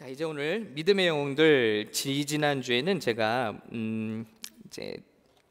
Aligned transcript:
자 0.00 0.06
이제 0.06 0.24
오늘 0.24 0.60
믿음의 0.60 1.08
영웅들 1.08 1.92
지지난 1.92 2.62
주에는 2.62 3.00
제가 3.00 3.60
음 3.72 4.24
이제 4.64 4.96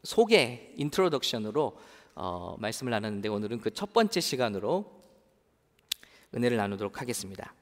소개 0.02 0.74
introduction으로 0.75 1.79
어 2.16 2.56
말씀을 2.58 2.90
나눴는데 2.90 3.30
오늘은 3.30 3.59
그 3.59 3.70
첫 3.70 3.93
번째 3.93 4.20
시간으로 4.20 4.92
은혜를 6.33 6.58
나누도록 6.58 7.00
하겠습니다. 7.00 7.54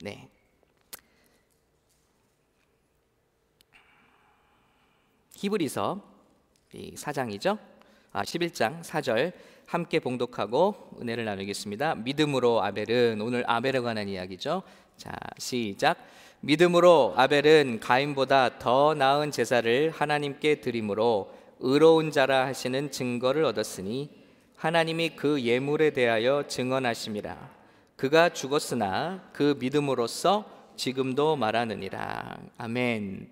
네. 0.00 0.30
히브리서 5.36 6.02
이 6.72 6.94
4장이죠. 6.94 7.58
아 8.12 8.22
11장 8.22 8.80
4절 8.82 9.34
함께 9.66 10.00
봉독하고 10.00 10.96
은혜를 11.02 11.26
나누겠습니다. 11.26 11.96
믿음으로 11.96 12.62
아벨은 12.62 13.20
오늘 13.20 13.44
아벨에 13.46 13.80
관한 13.80 14.08
이야기죠. 14.08 14.62
자, 14.96 15.12
시작. 15.38 15.96
믿음으로 16.40 17.14
아벨은 17.16 17.80
가인보다 17.80 18.58
더 18.58 18.94
나은 18.94 19.30
제사를 19.30 19.90
하나님께 19.90 20.60
드림으로 20.62 21.34
의로운 21.58 22.10
자라 22.10 22.46
하시는 22.46 22.90
증거를 22.90 23.44
얻었으니 23.44 24.10
하나님이 24.56 25.16
그 25.16 25.42
예물에 25.42 25.90
대하여 25.90 26.44
증언하심이라 26.46 27.50
그가 27.96 28.30
죽었으나 28.30 29.28
그 29.34 29.56
믿음으로써 29.58 30.46
지금도 30.76 31.36
말하느니라. 31.36 32.38
아멘. 32.56 33.30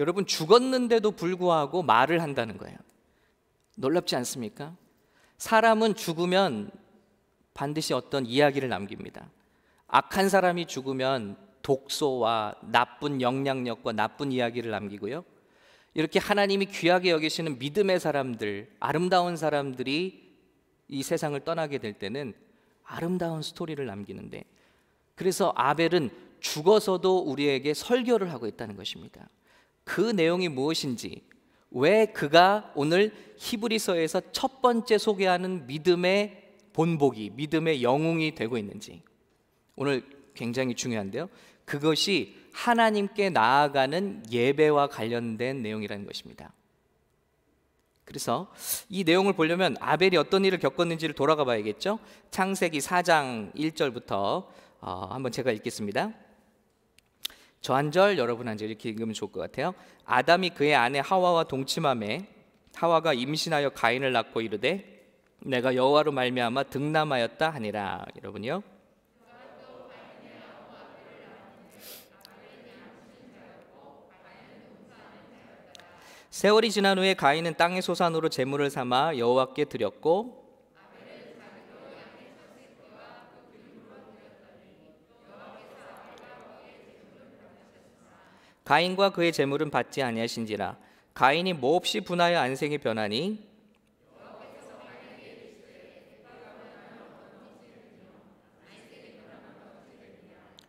여러분 0.00 0.26
죽었는데도 0.26 1.12
불구하고 1.12 1.84
말을 1.84 2.20
한다는 2.20 2.56
거예요. 2.58 2.76
놀랍지 3.76 4.16
않습니까? 4.16 4.74
사람은 5.36 5.94
죽으면 5.94 6.72
반드시 7.54 7.94
어떤 7.94 8.26
이야기를 8.26 8.68
남깁니다. 8.68 9.30
악한 9.86 10.28
사람이 10.28 10.66
죽으면 10.66 11.36
독소와 11.62 12.56
나쁜 12.62 13.20
영향력과 13.20 13.92
나쁜 13.92 14.32
이야기를 14.32 14.70
남기고요. 14.70 15.24
이렇게 15.94 16.18
하나님이 16.18 16.66
귀하게 16.66 17.10
여기시는 17.10 17.58
믿음의 17.58 18.00
사람들, 18.00 18.70
아름다운 18.78 19.36
사람들이 19.36 20.28
이 20.88 21.02
세상을 21.02 21.38
떠나게 21.40 21.78
될 21.78 21.94
때는 21.94 22.34
아름다운 22.84 23.42
스토리를 23.42 23.84
남기는데 23.84 24.44
그래서 25.14 25.52
아벨은 25.56 26.10
죽어서도 26.40 27.18
우리에게 27.18 27.74
설교를 27.74 28.32
하고 28.32 28.46
있다는 28.46 28.76
것입니다. 28.76 29.28
그 29.84 30.00
내용이 30.00 30.48
무엇인지 30.48 31.22
왜 31.70 32.06
그가 32.06 32.72
오늘 32.74 33.12
히브리서에서 33.36 34.32
첫 34.32 34.62
번째 34.62 34.96
소개하는 34.96 35.66
믿음의 35.66 36.54
본보기, 36.72 37.30
믿음의 37.34 37.82
영웅이 37.82 38.34
되고 38.34 38.56
있는지 38.56 39.02
오늘 39.76 40.04
굉장히 40.38 40.74
중요한데요. 40.74 41.28
그것이 41.64 42.36
하나님께 42.52 43.30
나아가는 43.30 44.22
예배와 44.30 44.86
관련된 44.88 45.62
내용이라는 45.62 46.06
것입니다. 46.06 46.52
그래서 48.04 48.50
이 48.88 49.04
내용을 49.04 49.34
보려면 49.34 49.76
아벨이 49.80 50.16
어떤 50.16 50.44
일을 50.44 50.58
겪었는지를 50.58 51.14
돌아가 51.14 51.44
봐야겠죠. 51.44 51.98
창세기 52.30 52.78
4장 52.78 53.54
1절부터 53.54 54.46
어, 54.80 55.08
한번 55.10 55.30
제가 55.32 55.50
읽겠습니다. 55.52 56.12
저 57.60 57.74
한 57.74 57.90
절 57.90 58.16
여러분 58.18 58.46
한 58.48 58.56
절 58.56 58.68
이렇게 58.70 58.88
읽으면 58.88 59.12
좋을 59.12 59.32
것 59.32 59.40
같아요. 59.40 59.74
아담이 60.06 60.50
그의 60.50 60.74
아내 60.76 61.00
하와와 61.04 61.44
동침함에 61.44 62.28
하와가 62.76 63.12
임신하여 63.12 63.70
가인을 63.70 64.12
낳고 64.12 64.40
이르되 64.40 65.04
내가 65.40 65.74
여호와로 65.74 66.12
말미암아 66.12 66.64
등남하였다 66.64 67.50
하니라. 67.50 68.06
여러분요. 68.22 68.62
세월이 76.38 76.70
지난 76.70 76.96
후에 76.96 77.14
가인은 77.14 77.56
땅의 77.56 77.82
소산으로 77.82 78.28
제물을 78.28 78.70
삼아 78.70 79.16
여호와께 79.18 79.64
드렸고 79.64 80.46
가인과 88.62 89.10
그의 89.10 89.32
제물은 89.32 89.70
받지 89.70 90.00
아니하신지라 90.00 90.78
가인이 91.12 91.54
몹시 91.54 92.02
분하여 92.02 92.38
안생이 92.38 92.78
변하니 92.78 93.44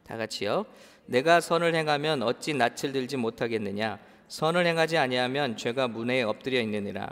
다 0.04 0.18
같이요. 0.18 0.66
내가 1.06 1.40
선을 1.40 1.76
행하면 1.76 2.24
어찌 2.24 2.56
낯을 2.56 2.92
들지 2.92 3.18
못하겠느냐 3.18 4.00
선을 4.30 4.66
행하지 4.68 4.98
아니하면 4.98 5.58
죄가 5.58 5.88
문에 5.88 6.22
엎드려 6.22 6.62
있느니라 6.62 7.10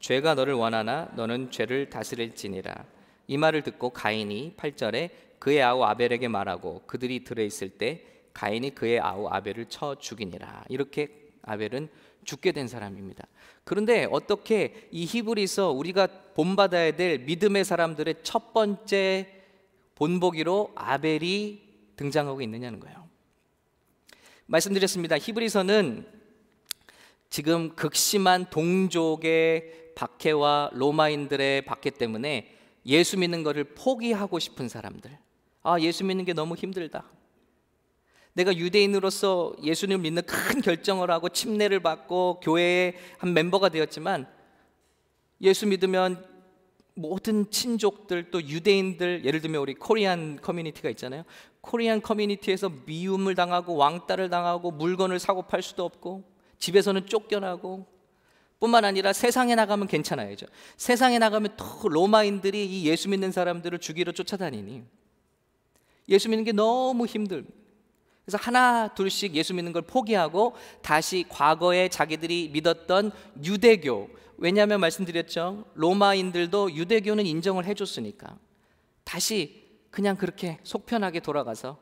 죄가 0.00 0.34
너를 0.34 0.54
원하나 0.54 1.10
너는 1.16 1.50
죄를 1.50 1.88
다스릴지니라 1.88 2.84
이 3.26 3.36
말을 3.36 3.62
듣고 3.62 3.90
가인이 3.90 4.54
8절에 4.56 5.10
그의 5.38 5.62
아우 5.62 5.82
아벨에게 5.82 6.28
말하고 6.28 6.82
그들이 6.86 7.24
들어 7.24 7.42
있을 7.42 7.70
때 7.70 8.04
가인이 8.34 8.74
그의 8.74 9.00
아우 9.00 9.28
아벨을 9.28 9.66
쳐 9.70 9.96
죽이니라 9.98 10.64
이렇게 10.68 11.08
아벨은 11.42 11.88
죽게 12.24 12.52
된 12.52 12.68
사람입니다. 12.68 13.26
그런데 13.64 14.06
어떻게 14.10 14.88
이 14.90 15.06
히브리서 15.06 15.70
우리가 15.70 16.06
본받아야 16.34 16.96
될 16.96 17.20
믿음의 17.20 17.64
사람들의 17.64 18.16
첫 18.22 18.52
번째 18.52 19.26
본보기로 19.94 20.72
아벨이 20.74 21.62
등장하고 21.96 22.42
있느냐는 22.42 22.80
거예요. 22.80 23.08
말씀드렸습니다. 24.46 25.16
히브리서는 25.16 26.17
지금 27.30 27.74
극심한 27.74 28.46
동족의 28.50 29.92
박해와 29.94 30.70
로마인들의 30.72 31.62
박해 31.62 31.90
때문에 31.90 32.54
예수 32.86 33.18
믿는 33.18 33.42
것을 33.42 33.64
포기하고 33.64 34.38
싶은 34.38 34.68
사람들. 34.68 35.10
아, 35.62 35.78
예수 35.80 36.04
믿는 36.04 36.24
게 36.24 36.32
너무 36.32 36.54
힘들다. 36.54 37.04
내가 38.32 38.56
유대인으로서 38.56 39.52
예수님을 39.62 40.02
믿는 40.02 40.22
큰 40.22 40.60
결정을 40.60 41.10
하고 41.10 41.28
침례를 41.28 41.80
받고 41.80 42.40
교회의 42.40 42.94
한 43.18 43.34
멤버가 43.34 43.68
되었지만 43.68 44.28
예수 45.40 45.66
믿으면 45.66 46.24
모든 46.94 47.50
친족들 47.50 48.30
또 48.30 48.42
유대인들 48.42 49.24
예를 49.24 49.40
들면 49.40 49.60
우리 49.60 49.74
코리안 49.74 50.38
커뮤니티가 50.40 50.88
있잖아요. 50.90 51.24
코리안 51.60 52.00
커뮤니티에서 52.00 52.70
미움을 52.86 53.34
당하고 53.34 53.74
왕따를 53.76 54.30
당하고 54.30 54.70
물건을 54.70 55.18
사고 55.18 55.42
팔 55.42 55.62
수도 55.62 55.84
없고 55.84 56.37
집에서는 56.58 57.06
쫓겨나고 57.06 57.86
뿐만 58.60 58.84
아니라 58.84 59.12
세상에 59.12 59.54
나가면 59.54 59.86
괜찮아야죠. 59.86 60.46
세상에 60.76 61.18
나가면 61.18 61.56
또 61.56 61.88
로마인들이 61.88 62.66
이 62.66 62.86
예수 62.86 63.08
믿는 63.08 63.30
사람들을 63.30 63.78
죽이러 63.78 64.12
쫓아다니니 64.12 64.82
예수 66.08 66.28
믿는 66.28 66.44
게 66.44 66.52
너무 66.52 67.06
힘들. 67.06 67.46
그래서 68.24 68.38
하나 68.40 68.88
둘씩 68.88 69.34
예수 69.36 69.54
믿는 69.54 69.72
걸 69.72 69.82
포기하고 69.82 70.54
다시 70.82 71.24
과거에 71.28 71.88
자기들이 71.88 72.50
믿었던 72.52 73.12
유대교 73.44 74.10
왜냐하면 74.38 74.80
말씀드렸죠. 74.80 75.64
로마인들도 75.74 76.74
유대교는 76.74 77.26
인정을 77.26 77.64
해줬으니까 77.64 78.38
다시 79.04 79.64
그냥 79.90 80.16
그렇게 80.16 80.58
속편하게 80.62 81.20
돌아가서 81.20 81.78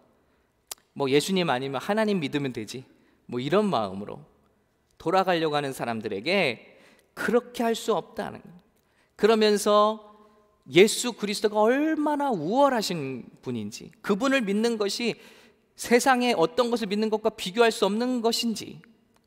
뭐 0.93 1.11
예수님 1.11 1.51
아니면 1.51 1.81
하나님 1.81 2.21
믿으면 2.21 2.53
되지 2.53 2.85
뭐 3.27 3.41
이런 3.41 3.69
마음으로 3.69 4.25
돌아가려고 4.99 5.57
하는 5.57 5.73
사람들에게 5.73 6.79
그렇게 7.15 7.63
할 7.63 7.75
수 7.75 7.95
없다는 7.95 8.43
그러면서 9.17 10.15
예수 10.73 11.13
그리스도가 11.13 11.61
얼마나 11.61 12.31
우월하신 12.31 13.25
분인지 13.43 13.93
그분을 14.03 14.41
믿는 14.43 14.79
것이 14.79 15.15
세상의 15.77 16.35
어떤 16.37 16.71
것을 16.71 16.89
믿는 16.89 17.09
것과 17.11 17.31
비교할 17.31 17.71
수 17.71 17.87
없는 17.87 18.21
것인지 18.21 18.81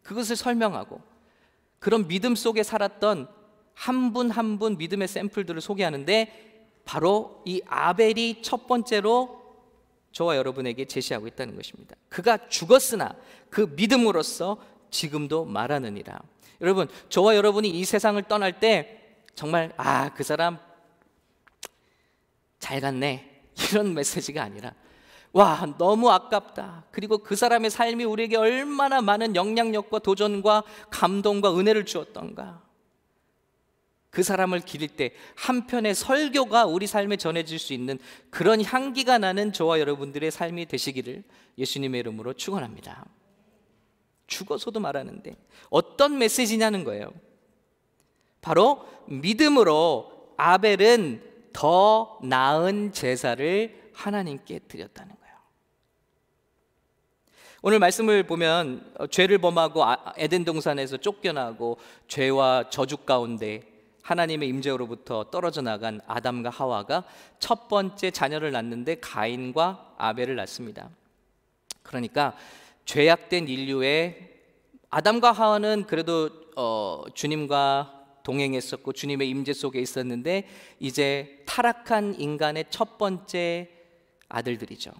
그것을 0.03 0.35
설명하고 0.35 1.01
그런 1.79 2.07
믿음 2.07 2.35
속에 2.35 2.63
살았던 2.63 3.27
한 3.73 4.11
분 4.11 4.29
한분 4.29 4.77
믿음의 4.77 5.07
샘플들을 5.07 5.61
소개하는데 5.61 6.81
바로 6.83 7.41
이 7.45 7.61
아벨이 7.65 8.41
첫 8.41 8.67
번째로 8.67 9.39
저와 10.11 10.35
여러분에게 10.35 10.85
제시하고 10.85 11.27
있다는 11.27 11.55
것입니다. 11.55 11.95
그가 12.09 12.49
죽었으나 12.49 13.15
그 13.49 13.71
믿음으로써 13.77 14.57
지금도 14.91 15.45
말하느니라. 15.45 16.19
여러분, 16.61 16.87
저와 17.09 17.35
여러분이 17.35 17.69
이 17.69 17.85
세상을 17.85 18.21
떠날 18.23 18.59
때 18.59 19.15
정말 19.35 19.71
아, 19.77 20.13
그 20.13 20.23
사람 20.23 20.59
잘 22.59 22.81
갔네. 22.81 23.41
이런 23.71 23.93
메시지가 23.93 24.41
아니라 24.43 24.73
와, 25.31 25.65
너무 25.77 26.09
아깝다. 26.09 26.85
그리고 26.91 27.19
그 27.19 27.35
사람의 27.35 27.69
삶이 27.69 28.03
우리에게 28.03 28.35
얼마나 28.35 29.01
많은 29.01 29.35
영향력과 29.35 29.99
도전과 29.99 30.63
감동과 30.89 31.57
은혜를 31.57 31.85
주었던가. 31.85 32.63
그 34.09 34.23
사람을 34.23 34.61
기릴 34.61 34.89
때 34.89 35.13
한편의 35.35 35.93
설교가 35.93 36.65
우리 36.65 36.87
삶에 36.87 37.17
전해질 37.17 37.59
수 37.59 37.73
있는 37.73 37.99
그런 38.31 38.63
향기가 38.63 39.19
나는 39.19 39.53
저와 39.53 39.79
여러분들의 39.79 40.31
삶이 40.31 40.65
되시기를 40.65 41.23
예수님의 41.59 41.99
이름으로 41.99 42.33
축원합니다. 42.33 43.05
죽어서도 44.29 44.79
말하는데 44.79 45.35
어떤 45.69 46.17
메시지냐는 46.17 46.83
거예요. 46.85 47.11
바로 48.41 48.87
믿음으로 49.07 50.33
아벨은 50.37 51.21
더 51.51 52.19
나은 52.23 52.93
제사를 52.93 53.91
하나님께 53.93 54.59
드렸다는 54.67 55.13
거예요. 55.13 55.35
오늘 57.61 57.79
말씀을 57.79 58.23
보면 58.23 58.95
죄를 59.11 59.39
범하고 59.39 59.83
아, 59.83 60.13
에덴 60.15 60.45
동산에서 60.45 60.97
쫓겨나고 60.97 61.77
죄와 62.07 62.69
저주 62.69 62.97
가운데 62.97 63.63
하나님의 64.03 64.47
임재로부터 64.47 65.25
떨어져 65.25 65.61
나간 65.61 65.99
아담과 66.07 66.49
하와가 66.49 67.03
첫 67.39 67.67
번째 67.67 68.11
자녀를 68.11 68.51
낳는데 68.53 68.95
가인과 69.01 69.95
아벨을 69.97 70.35
낳습니다. 70.37 70.89
그러니까 71.83 72.35
죄악된 72.89 73.47
인류의 73.47 74.33
아담과 74.89 75.31
하와는 75.31 75.85
그래도 75.85 76.31
어, 76.55 77.03
주님과 77.13 78.21
동행했었고 78.23 78.93
주님의 78.93 79.29
임재 79.29 79.53
속에 79.53 79.79
있었는데 79.79 80.47
이제 80.79 81.43
타락한 81.45 82.19
인간의 82.19 82.65
첫 82.71 82.97
번째 82.97 83.69
아들들이죠. 84.27 84.91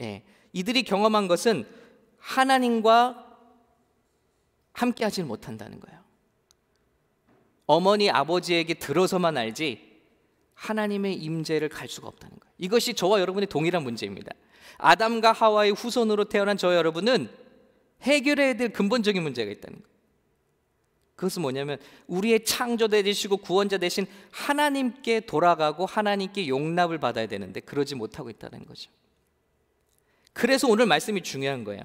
예, 0.00 0.22
이들이 0.54 0.82
경험한 0.82 1.28
것은 1.28 1.68
하나님과 2.20 3.36
함께하지 4.72 5.24
못한다는 5.24 5.78
거예요. 5.80 6.00
어머니 7.66 8.08
아버지에게 8.08 8.74
들어서만 8.74 9.36
알지 9.36 10.00
하나님의 10.54 11.16
임재를 11.16 11.68
갈 11.68 11.86
수가 11.86 12.08
없다는. 12.08 12.35
이것이 12.58 12.94
저와 12.94 13.20
여러분의 13.20 13.48
동일한 13.48 13.82
문제입니다. 13.82 14.32
아담과 14.78 15.32
하와의 15.32 15.72
후손으로 15.72 16.24
태어난 16.24 16.56
저 16.56 16.74
여러분은 16.74 17.28
해결해야 18.02 18.54
될 18.54 18.72
근본적인 18.72 19.22
문제가 19.22 19.50
있다는 19.50 19.80
거예요. 19.80 19.96
그것은 21.16 21.42
뭐냐면 21.42 21.78
우리의 22.06 22.44
창조대 22.44 23.02
되시고 23.02 23.38
구원자 23.38 23.78
되신 23.78 24.06
하나님께 24.30 25.20
돌아가고 25.20 25.86
하나님께 25.86 26.46
용납을 26.46 26.98
받아야 26.98 27.26
되는데 27.26 27.60
그러지 27.60 27.94
못하고 27.94 28.28
있다는 28.28 28.66
거죠. 28.66 28.90
그래서 30.34 30.68
오늘 30.68 30.84
말씀이 30.84 31.22
중요한 31.22 31.64
거예요. 31.64 31.82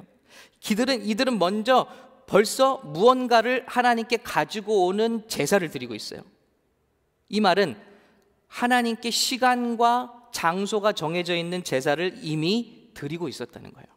이들은 0.70 1.06
이들은 1.06 1.40
먼저 1.40 1.88
벌써 2.28 2.78
무언가를 2.80 3.64
하나님께 3.68 4.18
가지고 4.18 4.86
오는 4.88 5.28
제사를 5.30 5.70
드리고 5.70 5.96
있어요. 5.96 6.22
이 7.30 7.40
말은 7.40 7.78
하나님께 8.48 9.12
시간과 9.12 10.21
장소가 10.32 10.94
정해져 10.94 11.36
있는 11.36 11.64
제사를 11.64 12.20
이미 12.22 12.90
드리고 12.94 13.28
있었다는 13.28 13.72
거예요. 13.74 13.88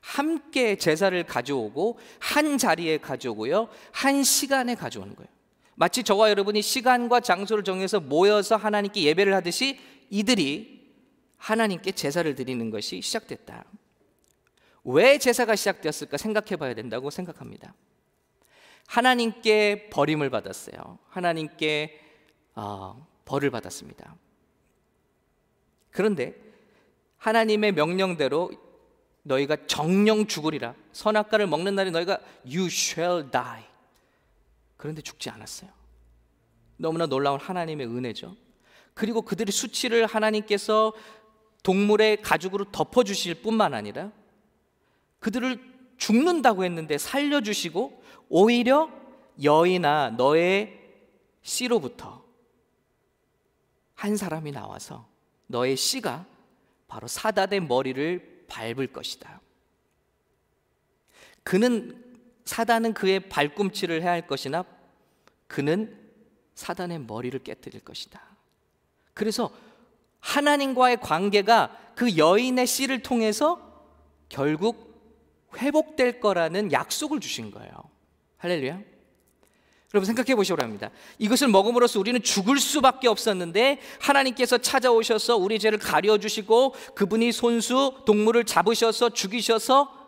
함께 0.00 0.76
제사를 0.76 1.22
가져오고 1.24 1.98
한 2.18 2.58
자리에 2.58 2.98
가져오고요. 2.98 3.68
한 3.92 4.22
시간에 4.24 4.74
가져오는 4.74 5.14
거예요. 5.14 5.28
마치 5.74 6.02
저와 6.02 6.30
여러분이 6.30 6.62
시간과 6.62 7.20
장소를 7.20 7.64
정해서 7.64 8.00
모여서 8.00 8.56
하나님께 8.56 9.02
예배를 9.02 9.34
하듯이 9.34 9.78
이들이 10.10 10.80
하나님께 11.38 11.92
제사를 11.92 12.34
드리는 12.34 12.70
것이 12.70 13.00
시작됐다. 13.00 13.64
왜 14.84 15.18
제사가 15.18 15.56
시작되었을까 15.56 16.16
생각해 16.16 16.56
봐야 16.56 16.74
된다고 16.74 17.10
생각합니다. 17.10 17.74
하나님께 18.86 19.88
버림을 19.90 20.30
받았어요. 20.30 20.98
하나님께 21.08 22.00
어, 22.56 23.06
벌을 23.24 23.50
받았습니다. 23.50 24.16
그런데 25.90 26.34
하나님의 27.18 27.72
명령대로 27.72 28.50
너희가 29.22 29.66
정령 29.66 30.26
죽으리라. 30.26 30.74
선악과를 30.92 31.46
먹는 31.46 31.74
날에 31.74 31.90
너희가 31.90 32.18
you 32.44 32.66
shall 32.66 33.30
die. 33.30 33.64
그런데 34.76 35.02
죽지 35.02 35.28
않았어요. 35.30 35.70
너무나 36.76 37.06
놀라운 37.06 37.38
하나님의 37.38 37.86
은혜죠. 37.86 38.34
그리고 38.94 39.22
그들의 39.22 39.52
수치를 39.52 40.06
하나님께서 40.06 40.92
동물의 41.62 42.22
가죽으로 42.22 42.70
덮어 42.72 43.04
주실 43.04 43.42
뿐만 43.42 43.74
아니라 43.74 44.10
그들을 45.18 45.60
죽는다고 45.98 46.64
했는데 46.64 46.96
살려 46.96 47.42
주시고 47.42 48.02
오히려 48.30 48.90
여인아 49.42 50.14
너의 50.16 50.80
씨로부터 51.42 52.24
한 53.94 54.16
사람이 54.16 54.52
나와서 54.52 55.09
너의 55.50 55.76
씨가 55.76 56.26
바로 56.86 57.06
사다의 57.06 57.60
머리를 57.60 58.44
밟을 58.48 58.92
것이다. 58.92 59.40
그는 61.42 62.04
사단은 62.44 62.94
그의 62.94 63.28
발꿈치를 63.28 64.02
해야 64.02 64.12
할 64.12 64.26
것이나 64.26 64.64
그는 65.46 65.96
사단의 66.54 67.00
머리를 67.00 67.42
깨뜨릴 67.42 67.84
것이다. 67.84 68.20
그래서 69.14 69.50
하나님과의 70.20 71.00
관계가 71.00 71.94
그 71.94 72.16
여인의 72.16 72.66
씨를 72.66 73.02
통해서 73.02 73.84
결국 74.28 74.90
회복될 75.56 76.20
거라는 76.20 76.72
약속을 76.72 77.20
주신 77.20 77.50
거예요. 77.50 77.72
할렐루야. 78.38 78.89
여러분 79.92 80.06
생각해 80.06 80.36
보시기 80.36 80.60
합니다. 80.60 80.90
이것을 81.18 81.48
먹음으로써 81.48 81.98
우리는 81.98 82.22
죽을 82.22 82.58
수밖에 82.58 83.08
없었는데 83.08 83.80
하나님께서 84.00 84.58
찾아오셔서 84.58 85.36
우리 85.36 85.58
죄를 85.58 85.78
가려 85.78 86.16
주시고 86.18 86.74
그분이 86.94 87.32
손수 87.32 88.02
동물을 88.06 88.44
잡으셔서 88.44 89.10
죽이셔서 89.10 90.00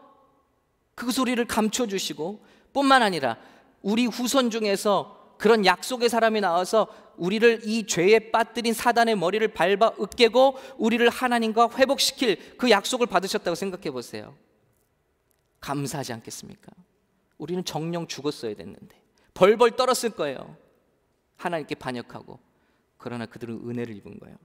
그 0.95 1.11
소리를 1.11 1.45
감춰 1.47 1.87
주시고 1.87 2.45
뿐만 2.73 3.03
아니라 3.03 3.39
우리 3.81 4.07
후손 4.07 4.51
중에서 4.51 5.35
그런 5.37 5.67
약속의 5.67 6.09
사람이 6.09 6.41
나와서 6.41 6.87
우리를 7.17 7.63
이 7.65 7.85
죄에 7.85 8.31
빠뜨린 8.31 8.73
사단의 8.73 9.17
머리를 9.17 9.47
밟아 9.49 9.95
으깨고 10.01 10.59
우리를 10.79 11.09
하나님과 11.09 11.71
회복시킬 11.77 12.57
그 12.57 12.71
약속을 12.71 13.09
받으셨다고 13.09 13.57
생각해 13.57 13.91
보세요. 13.91 14.37
감사하지 15.61 16.13
않겠습니까? 16.13 16.71
우리는 17.39 17.65
정령 17.65 18.07
죽었어야 18.07 18.55
됐는데 18.55 19.02
벌벌 19.35 19.73
떨었을 19.73 20.11
거예요. 20.11 20.57
하나님께 21.37 21.75
반역하고 21.75 22.39
그러나 22.99 23.27
그들은 23.27 23.69
은혜를 23.69 23.97
입은 23.97 24.19
거예요. 24.21 24.37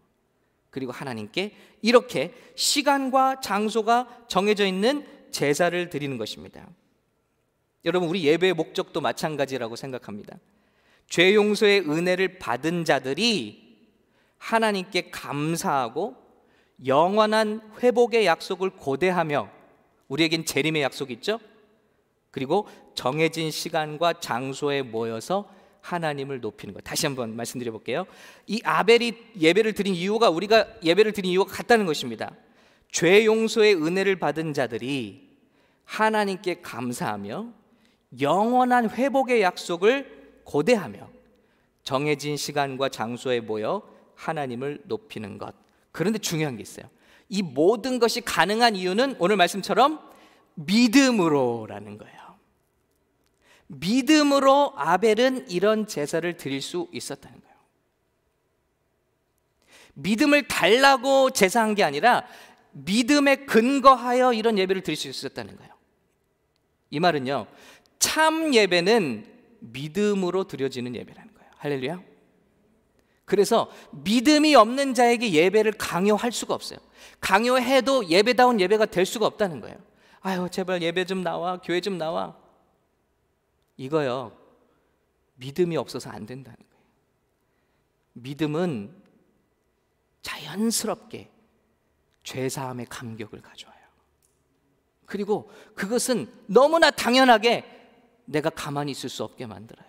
그리고 0.69 0.91
하나님께 0.91 1.55
이렇게 1.81 2.33
시간과 2.55 3.41
장소가 3.41 4.25
정해져 4.27 4.65
있는 4.65 5.05
제사를 5.31 5.89
드리는 5.89 6.17
것입니다. 6.17 6.67
여러분 7.85 8.09
우리 8.09 8.23
예배의 8.25 8.53
목적도 8.53 9.01
마찬가지라고 9.01 9.75
생각합니다. 9.75 10.37
죄 11.07 11.33
용서의 11.33 11.81
은혜를 11.89 12.39
받은 12.39 12.85
자들이 12.85 13.67
하나님께 14.37 15.09
감사하고 15.09 16.15
영원한 16.85 17.61
회복의 17.79 18.25
약속을 18.25 18.71
고대하며 18.71 19.49
우리에겐 20.09 20.45
재림의 20.45 20.81
약속이 20.81 21.13
있죠? 21.13 21.39
그리고 22.37 22.67
정해진 22.93 23.49
시간과 23.49 24.19
장소에 24.19 24.83
모여서 24.83 25.49
하나님을 25.81 26.39
높이는 26.39 26.71
것. 26.71 26.83
다시 26.83 27.07
한번 27.07 27.35
말씀드려 27.35 27.71
볼게요. 27.71 28.05
이 28.45 28.61
아벨이 28.63 29.13
예배를 29.39 29.73
드린 29.73 29.95
이유가 29.95 30.29
우리가 30.29 30.67
예배를 30.83 31.13
드린 31.13 31.31
이유가 31.31 31.51
같다는 31.51 31.87
것입니다. 31.87 32.31
죄 32.91 33.25
용서의 33.25 33.73
은혜를 33.73 34.17
받은 34.19 34.53
자들이 34.53 35.31
하나님께 35.85 36.61
감사하며 36.61 37.47
영원한 38.21 38.91
회복의 38.91 39.41
약속을 39.41 40.41
고대하며 40.43 41.09
정해진 41.81 42.37
시간과 42.37 42.89
장소에 42.89 43.39
모여 43.39 43.81
하나님을 44.13 44.83
높이는 44.83 45.39
것. 45.39 45.55
그런데 45.91 46.19
중요한 46.19 46.55
게 46.55 46.61
있어요. 46.61 46.85
이 47.29 47.41
모든 47.41 47.97
것이 47.97 48.21
가능한 48.21 48.75
이유는 48.75 49.15
오늘 49.17 49.37
말씀처럼 49.37 50.05
믿음으로라는 50.53 51.97
거예요. 51.97 52.16
믿음으로 53.67 54.73
아벨은 54.75 55.49
이런 55.49 55.87
제사를 55.87 56.37
드릴 56.37 56.61
수 56.61 56.87
있었다는 56.91 57.39
거예요. 57.39 57.55
믿음을 59.93 60.47
달라고 60.47 61.31
제사한 61.31 61.75
게 61.75 61.83
아니라 61.83 62.25
믿음에 62.71 63.37
근거하여 63.45 64.33
이런 64.33 64.57
예배를 64.57 64.83
드릴 64.83 64.95
수 64.95 65.07
있었다는 65.07 65.57
거예요. 65.57 65.73
이 66.89 66.99
말은요, 66.99 67.47
참 67.99 68.53
예배는 68.53 69.25
믿음으로 69.59 70.45
드려지는 70.45 70.95
예배라는 70.95 71.33
거예요. 71.33 71.51
할렐루야. 71.57 72.01
그래서 73.25 73.69
믿음이 73.91 74.55
없는 74.55 74.93
자에게 74.93 75.33
예배를 75.33 75.73
강요할 75.73 76.31
수가 76.31 76.53
없어요. 76.53 76.79
강요해도 77.19 78.07
예배다운 78.07 78.61
예배가 78.61 78.85
될 78.85 79.05
수가 79.05 79.25
없다는 79.25 79.59
거예요. 79.59 79.75
아유, 80.21 80.47
제발 80.49 80.81
예배 80.81 81.05
좀 81.05 81.23
나와. 81.23 81.59
교회 81.59 81.81
좀 81.81 81.97
나와. 81.97 82.37
이거요. 83.77 84.35
믿음이 85.35 85.77
없어서 85.77 86.09
안 86.09 86.25
된다는 86.25 86.57
거예요. 86.57 86.85
믿음은 88.13 88.91
자연스럽게 90.21 91.29
죄사함의 92.23 92.87
감격을 92.89 93.41
가져와요. 93.41 93.77
그리고 95.05 95.49
그것은 95.75 96.29
너무나 96.47 96.91
당연하게 96.91 97.63
내가 98.25 98.49
가만히 98.49 98.91
있을 98.91 99.09
수 99.09 99.23
없게 99.23 99.45
만들어요. 99.45 99.87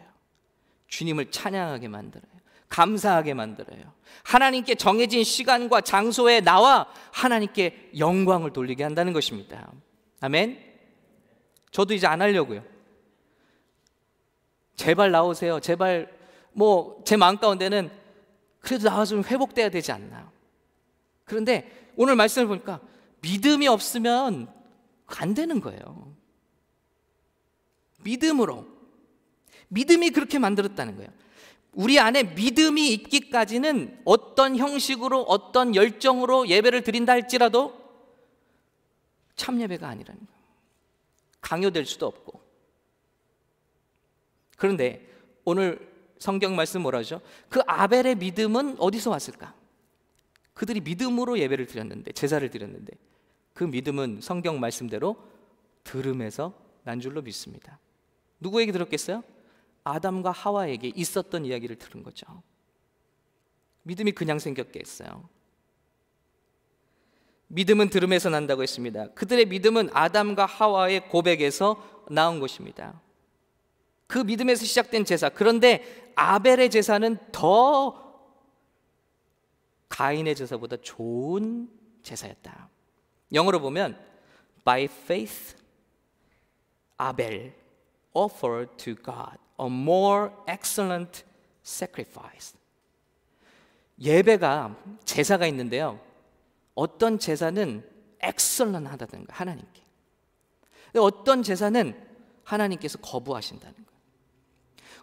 주님을 0.87 1.31
찬양하게 1.31 1.89
만들어요. 1.89 2.31
감사하게 2.69 3.35
만들어요. 3.35 3.93
하나님께 4.23 4.75
정해진 4.77 5.25
시간과 5.25 5.81
장소에 5.81 6.41
나와 6.41 6.87
하나님께 7.13 7.93
영광을 7.99 8.53
돌리게 8.53 8.85
한다는 8.85 9.13
것입니다. 9.13 9.73
아멘. 10.21 10.65
저도 11.71 11.95
이제 11.95 12.07
안 12.07 12.21
하려고요. 12.23 12.63
제발 14.79 15.11
나오세요. 15.11 15.61
제발 15.61 16.17
뭐 16.53 17.03
제 17.05 17.17
마음 17.17 17.37
가운데는 17.37 17.91
그래도 18.61 18.89
나와서 18.89 19.11
좀 19.11 19.25
회복돼야 19.25 19.69
되지 19.69 19.93
않나. 19.93 20.31
그런데 21.25 21.91
오늘 21.97 22.17
말씀을 22.17 22.49
보니까 22.49 22.81
믿음이 23.21 23.67
없으면 23.69 24.53
안 25.07 25.35
되는 25.35 25.61
거예요. 25.61 26.15
믿음으로. 28.03 28.67
믿음이 29.69 30.11
그렇게 30.11 30.39
만들었다는 30.39 30.97
거예요. 30.97 31.11
우리 31.73 31.99
안에 32.01 32.23
믿음이 32.23 32.93
있기까지는 32.95 34.01
어떤 34.05 34.57
형식으로 34.57 35.23
어떤 35.23 35.75
열정으로 35.75 36.49
예배를 36.49 36.83
드린다 36.83 37.13
할지라도 37.13 37.77
참 39.37 39.61
예배가 39.61 39.87
아니라는 39.89 40.21
거예요. 40.21 40.39
강요될 41.41 41.85
수도 41.87 42.07
없고. 42.07 42.48
그런데 44.59 45.09
오늘 45.45 45.89
성경 46.19 46.55
말씀 46.57 46.83
뭐라 46.83 46.99
하죠? 46.99 47.23
그 47.49 47.61
아벨의 47.67 48.17
믿음은 48.17 48.77
어디서 48.79 49.11
왔을까? 49.11 49.55
그들이 50.53 50.81
믿음으로 50.81 51.39
예배를 51.39 51.67
드렸는데 51.67 52.13
제사를 52.13 52.47
드렸는데 52.51 52.93
그 53.55 53.65
믿음은 53.65 54.19
성경 54.21 54.61
말씀대로 54.61 55.17
들음에서 55.85 56.53
난 56.83 57.01
줄로 57.01 57.23
믿습니다. 57.23 57.79
누구에게 58.41 58.73
들었겠어요? 58.73 59.23
아담과 59.85 60.33
하와에게 60.33 60.93
있었던 60.95 61.45
이야기를 61.45 61.77
들은 61.77 62.03
거죠. 62.03 62.27
믿음이 63.85 64.13
그냥 64.13 64.39
생겼겠어요. 64.39 65.29
믿음은 67.47 67.89
들음에서 67.89 68.29
난다고 68.29 68.63
했습니다. 68.63 69.09
그들의 69.13 69.47
믿음은 69.47 69.91
아담과 69.93 70.45
하와의 70.45 71.09
고백에서 71.09 72.05
나온 72.11 72.41
것입니다. 72.41 73.01
그 74.09 74.19
믿음에서 74.19 74.65
시작된 74.65 75.05
제사. 75.05 75.29
그런데 75.29 76.13
아벨의 76.17 76.71
제사는 76.71 77.17
더 77.31 78.09
가인의 79.89 80.35
제사보다 80.35 80.79
좋은 80.79 81.71
제사였다. 82.03 82.69
영어로 83.33 83.61
보면 83.61 83.97
by 84.65 84.85
faith 84.85 85.55
Abel 87.01 87.53
offered 88.15 88.77
to 88.77 88.95
God 88.95 89.39
a 89.61 89.67
more 89.67 90.31
excellent 90.49 91.23
sacrifice. 91.65 92.59
예배가 94.01 94.77
제사가 95.05 95.47
있는데요. 95.49 96.01
어떤 96.75 97.19
제사는 97.19 97.85
거 99.27 99.35
하나님께. 99.35 99.83
어떤 100.97 101.43
제사는 101.43 102.09
하나님께서 102.45 102.99
거부하신다는. 102.99 103.88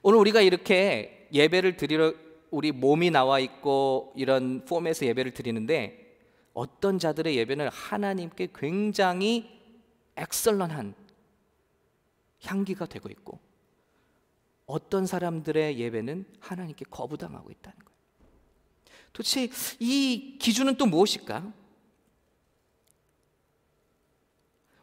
오늘 0.07 0.19
우리가 0.19 0.41
이렇게 0.41 1.27
예배를 1.33 1.77
드리러 1.77 2.13
우리 2.51 2.71
몸이 2.71 3.09
나와 3.09 3.39
있고 3.39 4.13
이런 4.15 4.63
폼에서 4.63 5.03
예배를 5.03 5.33
드리는데 5.33 6.19
어떤 6.53 6.99
자들의 6.99 7.35
예배는 7.35 7.69
하나님께 7.69 8.49
굉장히 8.53 9.49
엑설런한 10.15 10.93
향기가 12.43 12.85
되고 12.85 13.09
있고 13.09 13.39
어떤 14.67 15.07
사람들의 15.07 15.79
예배는 15.79 16.25
하나님께 16.39 16.85
거부당하고 16.91 17.49
있다는 17.49 17.79
거예요. 17.79 17.99
도대체 19.11 19.49
이 19.79 20.37
기준은 20.39 20.75
또 20.75 20.85
무엇일까? 20.85 21.51